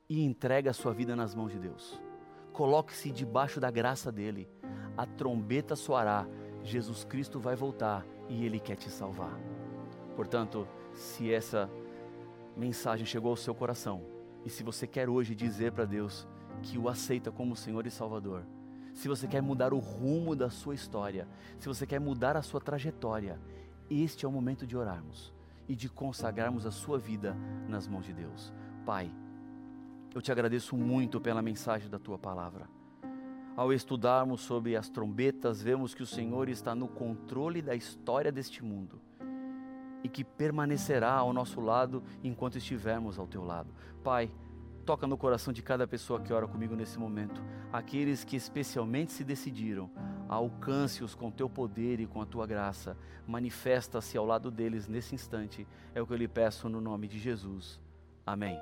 e 0.10 0.22
entrega 0.22 0.72
a 0.72 0.74
sua 0.74 0.94
vida 0.94 1.16
nas 1.16 1.34
mãos 1.34 1.54
de 1.54 1.58
Deus. 1.58 2.02
Coloque-se 2.52 3.10
debaixo 3.10 3.62
da 3.62 3.72
graça 3.72 4.12
dele. 4.12 4.50
A 4.98 5.06
trombeta 5.06 5.74
soará. 5.74 6.28
Jesus 6.64 7.06
Cristo 7.06 7.40
vai 7.40 7.56
voltar 7.56 8.06
e 8.28 8.46
ele 8.46 8.60
quer 8.60 8.76
te 8.76 8.90
salvar. 8.90 9.40
Portanto, 10.18 10.68
se 10.94 11.34
essa 11.34 11.72
mensagem 12.58 13.06
chegou 13.06 13.32
ao 13.32 13.38
seu 13.38 13.56
coração 13.56 14.04
e 14.44 14.50
se 14.50 14.64
você 14.64 14.86
quer 14.86 15.08
hoje 15.08 15.34
dizer 15.34 15.72
para 15.72 15.86
Deus 15.86 16.28
que 16.62 16.78
o 16.78 16.90
aceita 16.90 17.32
como 17.32 17.56
Senhor 17.56 17.88
e 17.88 17.90
Salvador, 17.90 18.44
se 18.94 19.08
você 19.08 19.28
quer 19.28 19.42
mudar 19.42 19.74
o 19.74 19.80
rumo 19.80 20.36
da 20.36 20.50
sua 20.50 20.76
história, 20.76 21.28
se 21.60 21.68
você 21.68 21.86
quer 21.86 22.00
mudar 22.00 22.36
a 22.36 22.42
sua 22.42 22.60
trajetória, 22.60 23.40
este 23.90 24.26
é 24.26 24.28
o 24.28 24.32
momento 24.32 24.66
de 24.66 24.78
orarmos 24.78 25.34
e 25.68 25.76
de 25.76 25.90
consagrarmos 25.90 26.66
a 26.66 26.72
sua 26.72 26.98
vida 26.98 27.36
nas 27.68 27.88
mãos 27.88 28.06
de 28.06 28.14
Deus. 28.14 28.54
Pai, 28.86 29.12
eu 30.14 30.22
te 30.22 30.32
agradeço 30.32 30.76
muito 30.76 31.20
pela 31.22 31.42
mensagem 31.42 31.90
da 31.90 32.00
tua 32.00 32.18
palavra. 32.18 32.68
Ao 33.56 33.72
estudarmos 33.72 34.42
sobre 34.42 34.76
as 34.76 34.90
trombetas, 34.90 35.62
vemos 35.62 35.94
que 35.94 36.04
o 36.04 36.08
Senhor 36.08 36.50
está 36.50 36.74
no 36.74 36.88
controle 36.88 37.62
da 37.62 37.76
história 37.76 38.32
deste 38.32 38.64
mundo 38.64 39.02
e 40.04 40.10
que 40.10 40.24
permanecerá 40.24 41.14
ao 41.14 41.34
nosso 41.34 41.62
lado 41.62 42.02
enquanto 42.24 42.58
estivermos 42.58 43.20
ao 43.20 43.28
teu 43.28 43.44
lado. 43.44 43.70
Pai, 44.04 44.32
toca 44.82 45.08
no 45.08 45.18
coração 45.18 45.54
de 45.54 45.62
cada 45.62 45.88
pessoa 45.88 46.20
que 46.20 46.34
ora 46.34 46.48
comigo 46.48 46.76
nesse 46.76 47.00
momento, 47.00 47.42
aqueles 47.72 48.24
que 48.24 48.36
especialmente 48.36 49.12
se 49.12 49.24
decidiram, 49.24 49.90
alcance-os 50.28 51.16
com 51.16 51.32
teu 51.32 51.50
poder 51.50 52.00
e 52.00 52.08
com 52.08 52.22
a 52.22 52.26
tua 52.26 52.46
graça, 52.48 52.98
manifesta-se 53.28 54.18
ao 54.18 54.26
lado 54.26 54.52
deles 54.52 54.88
nesse 54.88 55.16
instante, 55.16 55.68
é 55.96 56.02
o 56.02 56.08
que 56.08 56.14
eu 56.14 56.18
lhe 56.18 56.28
peço 56.28 56.68
no 56.68 56.82
nome 56.82 57.08
de 57.08 57.20
Jesus. 57.20 57.80
Amém. 58.26 58.60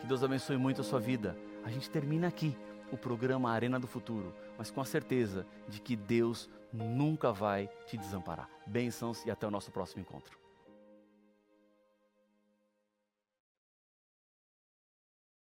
Que 0.00 0.06
Deus 0.06 0.24
abençoe 0.24 0.56
muito 0.56 0.80
a 0.80 0.84
sua 0.84 0.98
vida. 0.98 1.36
A 1.64 1.70
gente 1.70 1.88
termina 1.88 2.26
aqui 2.26 2.56
o 2.90 2.96
programa 2.96 3.50
Arena 3.50 3.78
do 3.78 3.86
Futuro, 3.86 4.34
mas 4.58 4.70
com 4.70 4.80
a 4.80 4.84
certeza 4.84 5.46
de 5.68 5.80
que 5.80 5.94
Deus 5.94 6.50
nunca 6.72 7.32
vai 7.32 7.70
te 7.86 7.96
desamparar. 7.96 8.48
Bênçãos 8.66 9.24
e 9.24 9.30
até 9.30 9.46
o 9.46 9.50
nosso 9.50 9.70
próximo 9.70 10.02
encontro. 10.02 10.41